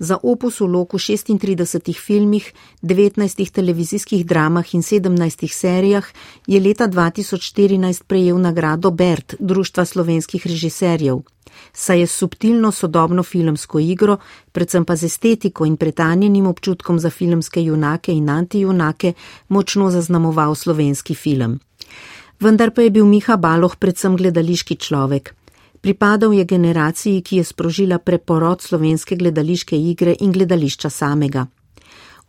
za 0.03 0.19
opus 0.23 0.59
v 0.61 0.67
loku 0.67 0.99
36 0.99 1.95
filmih, 1.95 2.53
19 2.83 3.51
televizijskih 3.51 4.27
dramah 4.27 4.75
in 4.75 4.83
17 4.83 5.47
serijah, 5.47 6.07
je 6.47 6.61
leta 6.61 6.89
2014 6.89 8.03
prejel 8.07 8.39
nagrado 8.39 8.91
Bert 8.91 9.35
Društva 9.39 9.85
slovenskih 9.85 10.47
režiserjev. 10.47 11.23
Saj 11.73 12.01
je 12.01 12.07
subtilno 12.07 12.73
sodobno 12.73 13.23
filmsko 13.23 13.79
igro, 13.79 14.17
predvsem 14.53 14.85
pa 14.85 14.97
z 14.97 15.07
estetiko 15.07 15.67
in 15.67 15.77
pretanjenim 15.77 16.47
občutkom 16.47 16.99
za 16.99 17.11
filmske 17.11 17.63
junake 17.63 18.13
in 18.13 18.29
antijunake, 18.29 19.13
močno 19.49 19.91
zaznamoval 19.91 20.55
slovenski 20.55 21.15
film. 21.15 21.61
Vendar 22.41 22.75
pa 22.75 22.83
je 22.83 22.91
bil 22.91 23.07
Miha 23.07 23.37
Baloh 23.37 23.77
predvsem 23.77 24.17
gledališki 24.17 24.77
človek. 24.77 25.35
Pripadal 25.83 26.33
je 26.33 26.45
generaciji, 26.45 27.23
ki 27.23 27.37
je 27.37 27.45
sprožila 27.45 27.99
preporod 27.99 28.61
slovenske 28.63 29.17
gledališke 29.17 29.77
igre 29.77 30.15
in 30.21 30.33
gledališča 30.33 30.91
samega. 30.91 31.47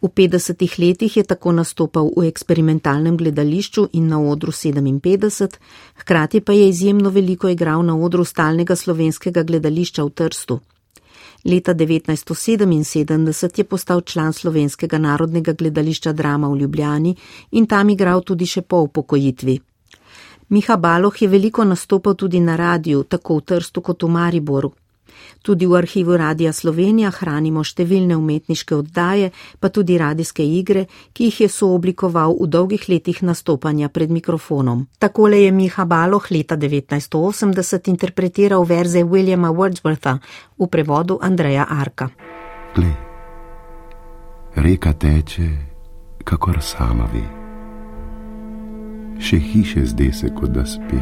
V 0.02 0.10
50 0.10 0.80
letih 0.80 1.18
je 1.18 1.24
tako 1.24 1.52
nastopal 1.52 2.10
v 2.18 2.26
eksperimentalnem 2.28 3.18
gledališču 3.18 3.88
in 3.94 4.08
na 4.08 4.18
odru 4.20 4.52
57, 4.52 5.60
hkrati 6.02 6.42
pa 6.42 6.54
je 6.54 6.70
izjemno 6.70 7.10
veliko 7.10 7.50
igral 7.50 7.86
na 7.86 7.98
odru 7.98 8.26
stalnega 8.26 8.76
slovenskega 8.76 9.44
gledališča 9.44 10.04
v 10.04 10.10
Trstu. 10.10 10.60
Leta 11.46 11.74
1977 11.74 13.58
je 13.58 13.64
postal 13.64 14.02
član 14.02 14.34
slovenskega 14.34 14.98
narodnega 14.98 15.54
gledališča 15.54 16.12
Drama 16.14 16.50
v 16.50 16.58
Ljubljani 16.58 17.16
in 17.52 17.68
tam 17.68 17.90
igral 17.90 18.22
tudi 18.22 18.46
še 18.46 18.62
po 18.62 18.82
upokojitvi. 18.90 19.73
Miha 20.54 20.78
Baloh 20.78 21.22
je 21.22 21.28
veliko 21.28 21.64
nastopal 21.64 22.14
tudi 22.14 22.40
na 22.40 22.56
radiju, 22.56 23.04
tako 23.04 23.38
v 23.38 23.42
Trstu 23.42 23.82
kot 23.82 24.04
v 24.04 24.10
Mariboru. 24.10 24.70
Tudi 25.42 25.66
v 25.66 25.76
arhivu 25.76 26.18
Radija 26.18 26.54
Slovenija 26.54 27.10
hranimo 27.10 27.64
številne 27.66 28.14
umetniške 28.14 28.76
oddaje, 28.76 29.32
pa 29.60 29.74
tudi 29.74 29.98
radijske 29.98 30.46
igre, 30.46 30.86
ki 31.14 31.32
jih 31.32 31.42
je 31.42 31.50
sooblikoval 31.50 32.38
v 32.38 32.48
dolgih 32.54 32.86
letih 32.90 33.24
nastopanja 33.26 33.90
pred 33.90 34.14
mikrofonom. 34.14 34.86
Takole 35.02 35.42
je 35.42 35.52
Miha 35.52 35.90
Baloh 35.90 36.32
leta 36.32 36.56
1980 36.56 37.90
interpretiral 37.90 38.66
verze 38.66 39.02
Williama 39.04 39.50
Wordswortha 39.50 40.20
v 40.58 40.68
prevodu 40.70 41.18
Andreja 41.22 41.66
Arka. 41.66 42.12
Glej, 42.76 42.98
reka 44.56 44.94
teče, 44.94 45.50
kakor 46.24 46.62
sama 46.62 47.10
ve 47.10 47.43
še 49.20 49.40
hiše 49.40 49.86
zdaj 49.86 50.12
se 50.12 50.30
kot 50.36 50.54
da 50.56 50.66
spi. 50.66 51.02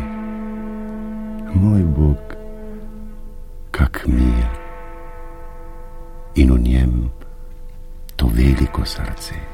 Moj 1.53 1.83
Bog, 1.83 2.35
kak 3.71 4.03
mir 4.07 4.49
in 6.35 6.51
v 6.53 6.59
njem 6.59 7.09
to 8.15 8.27
veliko 8.31 8.85
srce. 8.85 9.50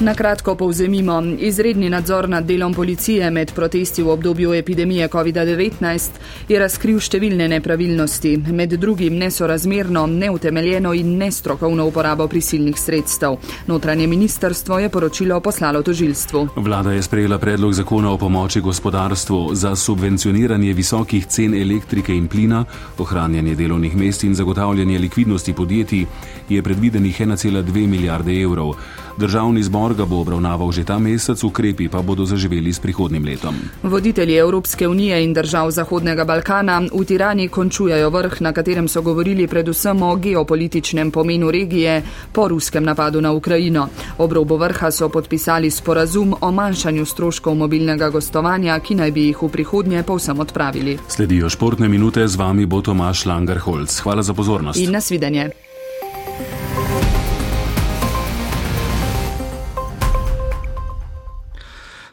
Na 0.00 0.14
kratko 0.14 0.54
povzemimo. 0.54 1.22
Izredni 1.38 1.90
nadzor 1.90 2.28
nad 2.28 2.44
delom 2.44 2.74
policije 2.74 3.30
med 3.30 3.52
protesti 3.54 4.02
v 4.02 4.08
obdobju 4.08 4.52
epidemije 4.54 5.08
COVID-19 5.08 6.10
je 6.48 6.58
razkril 6.58 7.00
številne 7.02 7.48
nepravilnosti, 7.50 8.36
med 8.54 8.76
drugim 8.78 9.16
nesorazmerno, 9.18 10.04
neutemeljeno 10.06 10.92
in 10.94 11.16
nestrokovno 11.18 11.88
uporabo 11.90 12.28
prisilnih 12.28 12.78
sredstev. 12.78 13.40
Notranje 13.66 14.06
ministrstvo 14.06 14.78
je 14.78 14.88
poročilo 14.88 15.40
poslalo 15.40 15.82
tožilstvu. 15.82 16.44
Vlada 16.56 16.94
je 16.94 17.02
sprejela 17.02 17.40
predlog 17.42 17.74
zakona 17.74 18.12
o 18.12 18.18
pomoči 18.18 18.60
gospodarstvu 18.60 19.50
za 19.54 19.74
subvencioniranje 19.76 20.72
visokih 20.78 21.26
cen 21.26 21.58
elektrike 21.58 22.14
in 22.14 22.28
plina, 22.28 22.62
ohranjanje 22.98 23.58
delovnih 23.58 23.96
mest 23.96 24.22
in 24.24 24.38
zagotavljanje 24.38 24.98
likvidnosti 24.98 25.52
podjetij 25.52 26.06
je 26.48 26.62
predvidenih 26.62 27.20
1,2 27.20 27.86
milijarde 27.86 28.40
evrov. 28.42 28.76
Državni 29.18 29.62
zbor 29.62 29.94
ga 29.94 30.04
bo 30.06 30.20
obravnaval 30.22 30.70
že 30.72 30.84
ta 30.86 30.98
mesec, 30.98 31.42
ukrepi 31.44 31.88
pa 31.90 32.02
bodo 32.02 32.22
zaživeli 32.22 32.70
s 32.72 32.78
prihodnim 32.78 33.24
letom. 33.24 33.54
Voditelji 33.82 34.36
Evropske 34.38 34.88
unije 34.88 35.24
in 35.24 35.34
držav 35.34 35.70
Zahodnega 35.70 36.24
Balkana 36.24 36.78
v 36.86 37.04
Tirani 37.04 37.48
končujejo 37.48 38.10
vrh, 38.10 38.40
na 38.40 38.52
katerem 38.52 38.88
so 38.88 39.02
govorili 39.02 39.46
predvsem 39.46 40.02
o 40.02 40.14
geopolitičnem 40.16 41.10
pomenu 41.10 41.50
regije 41.50 42.02
po 42.32 42.48
ruskem 42.48 42.84
napadu 42.84 43.20
na 43.20 43.32
Ukrajino. 43.32 43.88
Ob 44.18 44.32
robu 44.32 44.56
vrha 44.56 44.90
so 44.90 45.08
podpisali 45.08 45.70
sporazum 45.70 46.34
o 46.40 46.50
manjšanju 46.52 47.04
stroškov 47.04 47.54
mobilnega 47.54 48.10
gostovanja, 48.10 48.78
ki 48.78 48.94
naj 48.94 49.10
bi 49.10 49.26
jih 49.26 49.42
v 49.42 49.48
prihodnje 49.48 50.02
povsem 50.02 50.40
odpravili. 50.40 50.98
Sledijo 51.08 51.50
športne 51.50 51.88
minute, 51.88 52.28
z 52.28 52.36
vami 52.36 52.66
bo 52.66 52.82
Tomaš 52.82 53.26
Langerholz. 53.26 54.00
Hvala 54.00 54.22
za 54.22 54.34
pozornost. 54.34 54.78
In 54.78 54.94
nasvidenje. 54.94 55.67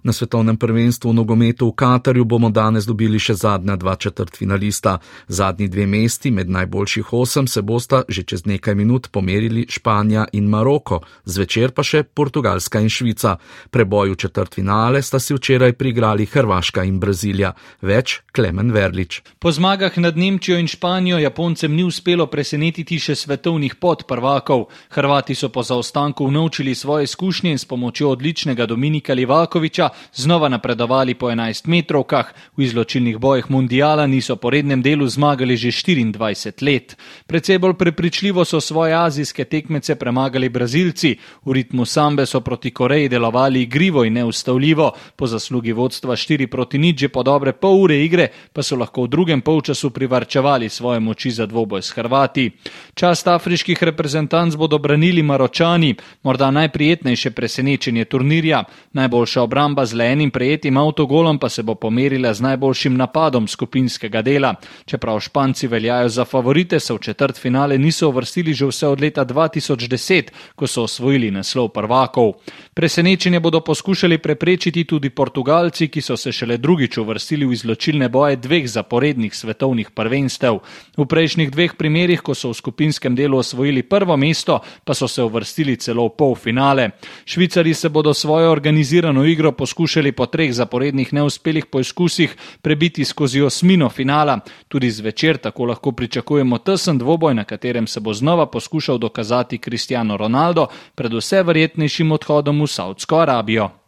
Na 0.05 0.13
svetovnem 0.13 0.53
prvenstvu 0.53 1.09
v 1.09 1.17
nogometu 1.17 1.65
v 1.65 1.73
Katarju 1.81 2.25
bomo 2.29 2.53
danes 2.53 2.85
dobili 2.85 3.17
še 3.17 3.33
zadnja 3.33 3.73
dva 3.73 3.95
četrt 3.97 4.37
finalista. 4.37 4.99
Zadnji 5.27 5.65
dve 5.65 5.87
mesti 5.89 6.29
med 6.29 6.45
najboljših 6.45 7.13
osem 7.13 7.47
se 7.49 7.61
bosta 7.65 8.03
že 8.05 8.21
čez 8.21 8.45
nekaj 8.45 8.75
minut 8.77 9.09
pomerili 9.09 9.65
Španija 9.65 10.27
in 10.37 10.45
Maroko, 10.45 10.99
zvečer 11.25 11.73
pa 11.73 11.81
še 11.81 12.03
Portugalska 12.03 12.83
in 12.85 12.89
Švica. 12.93 13.39
Preboj 13.73 14.13
v 14.13 14.19
četrt 14.21 14.53
finale 14.53 15.01
sta 15.01 15.17
si 15.17 15.33
včeraj 15.33 15.73
prigrali 15.73 16.29
Hrvaška 16.29 16.85
in 16.85 17.01
Brazilija. 17.01 17.55
Več 17.81 18.21
Klemen 18.29 18.69
Verlič. 18.77 19.23
Po 19.41 19.49
zmagah 19.49 19.97
nad 19.97 20.13
Nemčijo 20.13 20.59
in 20.61 20.69
Španijo 20.69 21.17
Japoncem 21.17 21.73
ni 21.73 21.81
uspelo 21.81 22.29
presenetiti 22.29 23.01
še 23.01 23.17
svetovnih 23.17 23.81
podprvakov. 23.81 24.69
Hrvati 24.93 25.33
so 25.33 25.49
po 25.49 25.65
zaostanku 25.65 26.29
unovčili 26.29 26.77
svoje 26.77 27.09
izkušnje 27.09 27.57
in 27.57 27.57
s 27.57 27.65
pomočjo 27.65 28.13
odličnega 28.13 28.69
Dominika 28.69 29.17
Livakoviča 29.17 29.94
znova 30.13 30.49
napredovali 30.49 31.13
po 31.13 31.29
11 31.29 31.67
metrovkah, 31.67 32.33
v 32.57 32.63
izločilnih 32.63 33.17
bojih 33.17 33.51
mundijala 33.51 34.07
niso 34.07 34.35
po 34.35 34.49
rednem 34.49 34.81
delu 34.81 35.07
zmagali 35.07 35.57
že 35.57 35.67
24 35.67 36.63
let. 36.65 36.97
Predvsej 37.27 37.59
bolj 37.59 37.73
prepričljivo 37.73 38.45
so 38.45 38.61
svoje 38.61 38.93
azijske 38.93 39.45
tekmece 39.45 39.95
premagali 39.95 40.49
Brazilci, 40.49 41.15
v 41.45 41.51
ritmu 41.51 41.85
sambe 41.85 42.25
so 42.25 42.41
proti 42.41 42.71
Koreji 42.71 43.09
delovali 43.09 43.61
igrivo 43.61 44.03
in 44.03 44.13
neustavljivo, 44.13 44.91
po 45.15 45.27
zaslugi 45.27 45.71
vodstva 45.71 46.15
4 46.15 46.47
proti 46.47 46.77
nič 46.77 46.99
že 46.99 47.09
po 47.09 47.23
dobre 47.23 47.53
pol 47.53 47.81
ure 47.83 47.97
igre 48.03 48.29
pa 48.53 48.63
so 48.63 48.75
lahko 48.75 49.03
v 49.03 49.07
drugem 49.07 49.41
polčasu 49.41 49.89
privarčevali 49.89 50.69
svoje 50.69 50.99
moči 50.99 51.31
za 51.31 51.45
dvoboj 51.45 51.81
s 51.81 51.91
Hrvati. 51.91 52.51
Čast 52.93 53.27
afriških 53.27 53.83
reprezentanc 53.83 54.55
bodo 54.55 54.77
branili 54.77 55.23
Maročani, 55.23 55.95
morda 56.23 56.51
najprijetnejše 56.51 57.31
presenečenje 57.31 58.05
turnirja, 58.05 58.63
najboljša 58.93 59.41
obramba 59.41 59.84
z 59.85 59.93
le 59.93 60.11
enim 60.11 60.31
prejetim 60.31 60.77
avtogolom 60.77 61.39
pa 61.39 61.49
se 61.49 61.63
bo 61.63 61.75
pomerila 61.75 62.33
z 62.33 62.41
najboljšim 62.41 62.97
napadom 62.97 63.47
skupinskega 63.47 64.21
dela. 64.21 64.55
Čeprav 64.85 65.19
Španci 65.19 65.67
veljajo 65.67 66.09
za 66.09 66.25
favorite, 66.25 66.79
se 66.79 66.93
v 66.93 66.99
četrt 66.99 67.37
finale 67.39 67.77
niso 67.77 68.09
uvrstili 68.09 68.53
že 68.53 68.65
vse 68.65 68.87
od 68.87 69.01
leta 69.01 69.25
2010, 69.25 70.31
ko 70.55 70.67
so 70.67 70.83
osvojili 70.83 71.31
naslov 71.31 71.69
prvakov. 71.69 72.33
Presenečenje 72.73 73.39
bodo 73.39 73.61
poskušali 73.61 74.17
preprečiti 74.17 74.83
tudi 74.83 75.09
Portugalci, 75.09 75.87
ki 75.87 76.01
so 76.01 76.17
se 76.17 76.31
šele 76.31 76.57
drugič 76.57 76.97
uvrstili 76.97 77.45
v 77.45 77.53
izločilne 77.53 78.09
boje 78.09 78.35
dveh 78.35 78.67
zaporednih 78.67 79.35
svetovnih 79.35 79.91
prvenstev. 79.91 80.59
V 80.97 81.05
prejšnjih 81.05 81.51
dveh 81.51 81.75
primerjih, 81.77 82.21
ko 82.21 82.35
so 82.35 82.49
v 82.51 82.59
skupinskem 82.59 83.15
delu 83.15 83.37
osvojili 83.37 83.83
prvo 83.83 84.17
mesto, 84.17 84.59
pa 84.83 84.93
so 84.93 85.07
se 85.07 85.23
uvrstili 85.23 85.77
celo 85.77 86.07
v 86.07 86.15
polfinale. 86.17 86.89
Švicari 87.25 87.73
se 87.73 87.89
bodo 87.89 88.13
svojo 88.13 88.51
organizirano 88.51 89.25
igro 89.25 89.51
poskušali 89.51 89.74
poskušali 89.75 90.11
po 90.11 90.25
treh 90.25 90.53
zaporednih 90.53 91.13
neuspelih 91.13 91.65
poizkusih 91.65 92.35
prebiti 92.61 93.05
skozi 93.05 93.41
osmino 93.41 93.89
finala. 93.89 94.39
Tudi 94.67 94.91
zvečer 94.91 95.37
tako 95.37 95.65
lahko 95.65 95.91
pričakujemo 95.91 96.57
tesen 96.57 96.97
dvoboj, 96.97 97.33
na 97.33 97.43
katerem 97.43 97.87
se 97.87 97.99
bo 97.99 98.13
znova 98.13 98.45
poskušal 98.45 98.97
dokazati 98.97 99.57
Cristiano 99.57 100.17
Ronaldo 100.17 100.67
pred 100.95 101.13
vse 101.13 101.43
verjetnejšim 101.43 102.11
odhodom 102.11 102.61
v 102.61 102.67
Saudsko 102.67 103.19
Arabijo. 103.19 103.84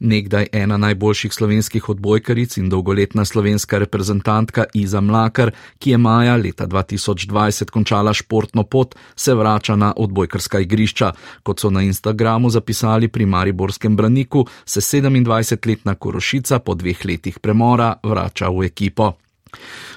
Nekdaj 0.00 0.46
ena 0.52 0.76
najboljših 0.76 1.32
slovenskih 1.32 1.88
odbojkaric 1.88 2.56
in 2.56 2.68
dolgoletna 2.68 3.24
slovenska 3.24 3.78
reprezentantka 3.78 4.64
Iza 4.74 5.00
Mlakar, 5.00 5.50
ki 5.78 5.90
je 5.90 5.98
maja 5.98 6.36
leta 6.36 6.66
2020 6.66 7.70
končala 7.70 8.12
športno 8.12 8.62
pot, 8.62 8.94
se 9.16 9.34
vrača 9.34 9.76
na 9.76 9.92
odbojkarska 9.96 10.60
igrišča. 10.60 11.12
Kot 11.42 11.60
so 11.60 11.70
na 11.70 11.82
Instagramu 11.82 12.50
zapisali 12.50 13.08
pri 13.08 13.26
Mariborskem 13.26 13.96
braniku, 13.96 14.46
se 14.64 14.80
27-letna 14.80 15.94
Korošica 15.94 16.58
po 16.58 16.74
dveh 16.74 17.04
letih 17.04 17.38
premora 17.38 17.94
vrača 18.02 18.48
v 18.48 18.64
ekipo. 18.66 19.25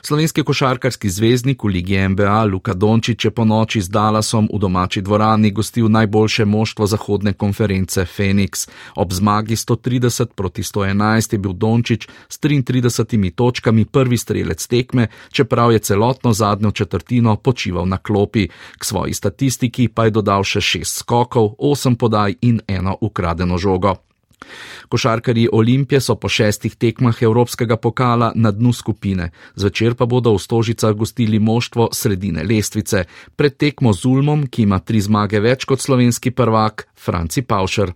Slovenski 0.02 0.44
košarkarski 0.44 1.10
zvezdnik 1.10 1.64
v 1.64 1.68
Ligi 1.68 1.98
NBA 2.08 2.44
Luka 2.44 2.74
Dončić 2.74 3.26
je 3.26 3.32
po 3.32 3.46
noči 3.46 3.82
z 3.82 3.90
Dallasom 3.90 4.50
v 4.54 4.60
domači 4.60 5.02
dvorani 5.02 5.52
gostil 5.52 5.90
najboljše 5.90 6.46
moštvo 6.46 6.88
zahodne 6.88 7.34
konference 7.34 8.06
Phoenix. 8.06 8.70
Ob 8.96 9.14
zmagi 9.14 9.56
130 9.56 10.26
proti 10.36 10.64
111 10.64 11.34
je 11.34 11.40
bil 11.40 11.54
Dončić 11.54 12.08
s 12.30 12.40
33 12.40 13.32
točkami 13.36 13.86
prvi 13.86 14.18
strelec 14.18 14.68
tekme, 14.68 15.08
čeprav 15.32 15.72
je 15.72 15.80
celotno 15.80 16.34
zadnjo 16.34 16.72
četrtino 16.72 17.36
počival 17.36 17.88
na 17.88 17.98
klopi. 17.98 18.48
K 18.78 18.86
svoji 18.86 19.14
statistiki 19.14 19.88
pa 19.88 20.06
je 20.06 20.12
dodal 20.12 20.44
še 20.44 20.62
šest 20.62 21.04
skokov, 21.04 21.56
osem 21.58 21.96
podaj 21.96 22.36
in 22.42 22.62
eno 22.68 22.98
ukradeno 23.02 23.58
žogo. 23.58 24.09
Košarkarji 24.90 25.50
Olimpije 25.52 26.02
so 26.02 26.16
po 26.16 26.30
šestih 26.30 26.76
tekmah 26.76 27.22
Evropskega 27.22 27.78
pokala 27.78 28.32
na 28.36 28.52
dnu 28.52 28.74
skupine, 28.74 29.32
zvečer 29.56 29.96
pa 29.96 30.06
bodo 30.06 30.34
v 30.34 30.40
Stožicah 30.40 30.96
gostili 30.96 31.40
moštvo 31.40 31.90
sredine 31.92 32.44
lestvice, 32.44 33.06
pred 33.36 33.58
tekmo 33.58 33.94
z 33.94 34.06
Ulmom, 34.06 34.48
ki 34.48 34.64
ima 34.64 34.80
tri 34.80 35.02
zmage 35.02 35.40
več 35.40 35.66
kot 35.66 35.82
slovenski 35.82 36.32
prvak, 36.32 36.88
Franci 36.96 37.42
Paušer. 37.42 37.94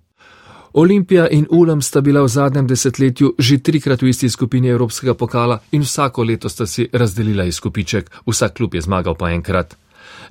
Olimpija 0.73 1.27
in 1.29 1.45
Ulm 1.49 1.81
sta 1.81 2.01
bila 2.01 2.23
v 2.23 2.27
zadnjem 2.27 2.67
desetletju 2.67 3.35
že 3.37 3.59
trikrat 3.61 4.01
v 4.01 4.09
isti 4.09 4.29
skupini 4.29 4.73
Evropskega 4.73 5.13
pokala 5.13 5.59
in 5.71 5.85
vsako 5.85 6.23
leto 6.23 6.49
sta 6.49 6.65
si 6.65 6.89
razdelila 6.93 7.45
izkupiček, 7.45 8.09
vsak 8.25 8.57
klub 8.57 8.73
je 8.73 8.81
zmagal 8.81 9.15
pa 9.15 9.29
enkrat. 9.29 9.77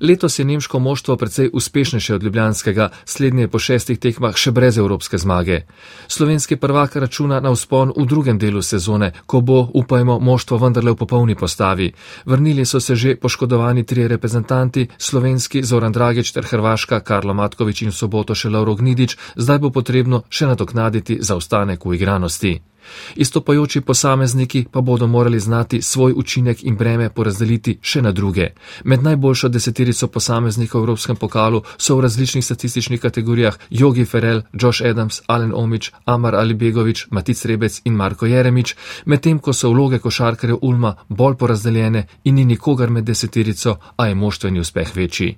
Letos 0.03 0.39
je 0.39 0.45
nemško 0.45 0.79
moštvo 0.79 1.17
precej 1.17 1.51
uspešnejše 1.53 2.15
od 2.15 2.23
ljubljanskega, 2.23 2.89
slednje 3.05 3.49
po 3.49 3.59
šestih 3.59 3.99
tekmah 3.99 4.35
še 4.37 4.51
brez 4.51 4.79
evropske 4.79 5.19
zmage. 5.19 5.61
Slovenski 6.09 6.57
prvak 6.57 6.97
računa 6.97 7.39
na 7.41 7.53
vzpon 7.55 7.93
v 7.97 8.07
drugem 8.07 8.39
delu 8.39 8.63
sezone, 8.63 9.13
ko 9.27 9.41
bo, 9.41 9.69
upajmo, 9.75 10.19
moštvo 10.19 10.59
vendarle 10.59 10.91
v 10.91 10.99
popolni 10.99 11.35
postavi. 11.35 11.93
Vrnili 12.27 12.67
so 12.67 12.81
se 12.81 12.97
že 12.97 13.17
poškodovani 13.17 13.87
trije 13.87 14.09
reprezentanti, 14.09 14.89
slovenski 14.99 15.63
Zoran 15.63 15.93
Dragič 15.93 16.33
ter 16.33 16.45
Hrvaška 16.51 17.01
Karlo 17.01 17.35
Matkovič 17.35 17.83
in 17.83 17.93
soboto 17.93 18.35
še 18.35 18.51
Lauro 18.51 18.75
Gnidič, 18.75 19.17
zdaj 19.37 19.59
bo 19.59 19.71
potrebno 19.71 20.23
še 20.29 20.51
nadoknaditi 20.51 21.19
zaostanek 21.23 21.87
v 21.87 21.95
igranosti. 21.95 22.72
Istopajoči 23.15 23.81
posamezniki 23.81 24.65
pa 24.71 24.81
bodo 24.81 25.07
morali 25.07 25.41
znati 25.41 25.83
svoj 25.83 26.13
učinek 26.17 26.65
in 26.65 26.77
breme 26.77 27.11
porazdeliti 27.11 27.79
še 27.83 28.03
na 28.03 28.13
druge. 28.13 28.49
Med 28.85 29.03
najboljšo 29.03 29.49
deseterico 29.49 30.09
posameznikov 30.09 30.81
v 30.81 30.85
Evropskem 30.85 31.17
pokalu 31.17 31.63
so 31.77 31.97
v 31.97 32.01
različnih 32.01 32.45
statističnih 32.45 33.01
kategorijah 33.01 33.59
Jogi 33.71 34.05
Ferel, 34.05 34.43
Josh 34.53 34.83
Adams, 34.85 35.23
Alen 35.27 35.53
Omič, 35.55 35.93
Amar 36.05 36.35
Alibegovič, 36.35 37.07
Matic 37.11 37.45
Rebec 37.45 37.81
in 37.85 37.95
Marko 37.95 38.27
Jeremič, 38.27 38.77
medtem 39.05 39.39
ko 39.39 39.53
so 39.53 39.71
vloge 39.71 39.99
košarkarjev 39.99 40.59
Ulma 40.63 40.97
bolj 41.09 41.37
porazdeljene 41.37 42.07
in 42.25 42.35
ni 42.35 42.45
nikogar 42.45 42.91
med 42.91 43.05
deseterico, 43.05 43.77
a 43.97 44.07
je 44.07 44.15
moštveni 44.15 44.61
uspeh 44.61 44.97
večji. 44.97 45.37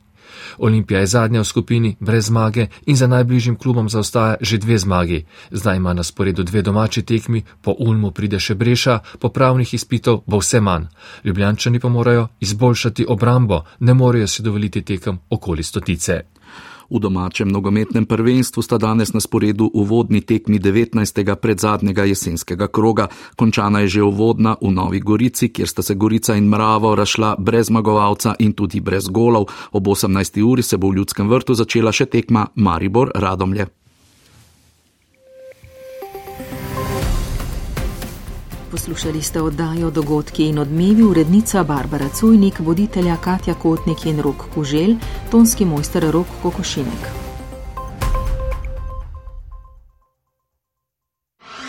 Olimpija 0.58 1.00
je 1.00 1.06
zadnja 1.06 1.40
v 1.40 1.44
skupini, 1.44 1.96
brez 2.00 2.26
zmage 2.26 2.66
in 2.86 2.96
za 2.96 3.06
najbližjim 3.06 3.56
klubom 3.56 3.88
zaostaja 3.88 4.36
že 4.40 4.58
dve 4.58 4.78
zmagi. 4.78 5.24
Zdaj 5.50 5.76
ima 5.76 5.92
na 5.92 6.02
sporedu 6.02 6.42
dve 6.42 6.62
domači 6.62 7.02
tekmi, 7.02 7.42
po 7.62 7.74
Ulmu 7.78 8.10
pride 8.10 8.40
še 8.40 8.54
Breša, 8.54 8.98
po 9.18 9.28
pravnih 9.28 9.74
izpitov 9.74 10.22
bo 10.26 10.38
vse 10.38 10.60
manj. 10.60 10.86
Ljubljančani 11.24 11.80
pa 11.80 11.88
morajo 11.88 12.28
izboljšati 12.40 13.06
obrambo, 13.08 13.64
ne 13.80 13.94
morejo 13.94 14.26
si 14.26 14.42
dovoliti 14.42 14.82
tekem 14.82 15.18
okoli 15.30 15.62
stotice. 15.62 16.33
V 16.90 17.00
domačem 17.00 17.48
nogometnem 17.48 18.06
prvenstvu 18.06 18.62
sta 18.62 18.78
danes 18.78 19.12
na 19.12 19.20
sporedu 19.20 19.70
uvodni 19.74 20.20
tekmi 20.20 20.58
19. 20.58 21.36
predzadnjega 21.36 22.04
jesenskega 22.04 22.68
kroga. 22.68 23.08
Končana 23.36 23.80
je 23.80 23.88
že 23.88 24.02
uvodna 24.02 24.56
v 24.60 24.70
Novi 24.70 25.00
Gorici, 25.00 25.48
kjer 25.48 25.68
sta 25.68 25.82
se 25.82 25.94
Gorica 25.94 26.34
in 26.36 26.48
Mravo 26.48 26.94
rašla 26.94 27.36
brez 27.38 27.66
zmagovalca 27.66 28.34
in 28.38 28.52
tudi 28.52 28.80
brez 28.80 29.08
golov. 29.08 29.48
Ob 29.72 29.86
18. 29.86 30.42
uri 30.42 30.62
se 30.62 30.76
bo 30.76 30.88
v 30.88 30.96
ljudskem 30.96 31.28
vrtu 31.28 31.54
začela 31.54 31.92
še 31.92 32.06
tekma 32.06 32.46
Maribor 32.54 33.10
Radomlje. 33.14 33.83
Poslušali 38.74 39.22
ste 39.22 39.40
oddajo 39.40 39.90
Dogodki 39.90 40.48
in 40.48 40.58
odmevi 40.58 41.02
urednica 41.02 41.62
Barbara 41.64 42.08
Cujnik, 42.08 42.58
voditelja 42.58 43.16
Katja 43.16 43.54
Kotnik 43.54 44.06
in 44.06 44.20
Rok 44.20 44.48
Kužel, 44.54 44.96
tonski 45.30 45.64
mojster 45.64 46.10
Rok 46.10 46.26
Kokošinek. 46.42 47.33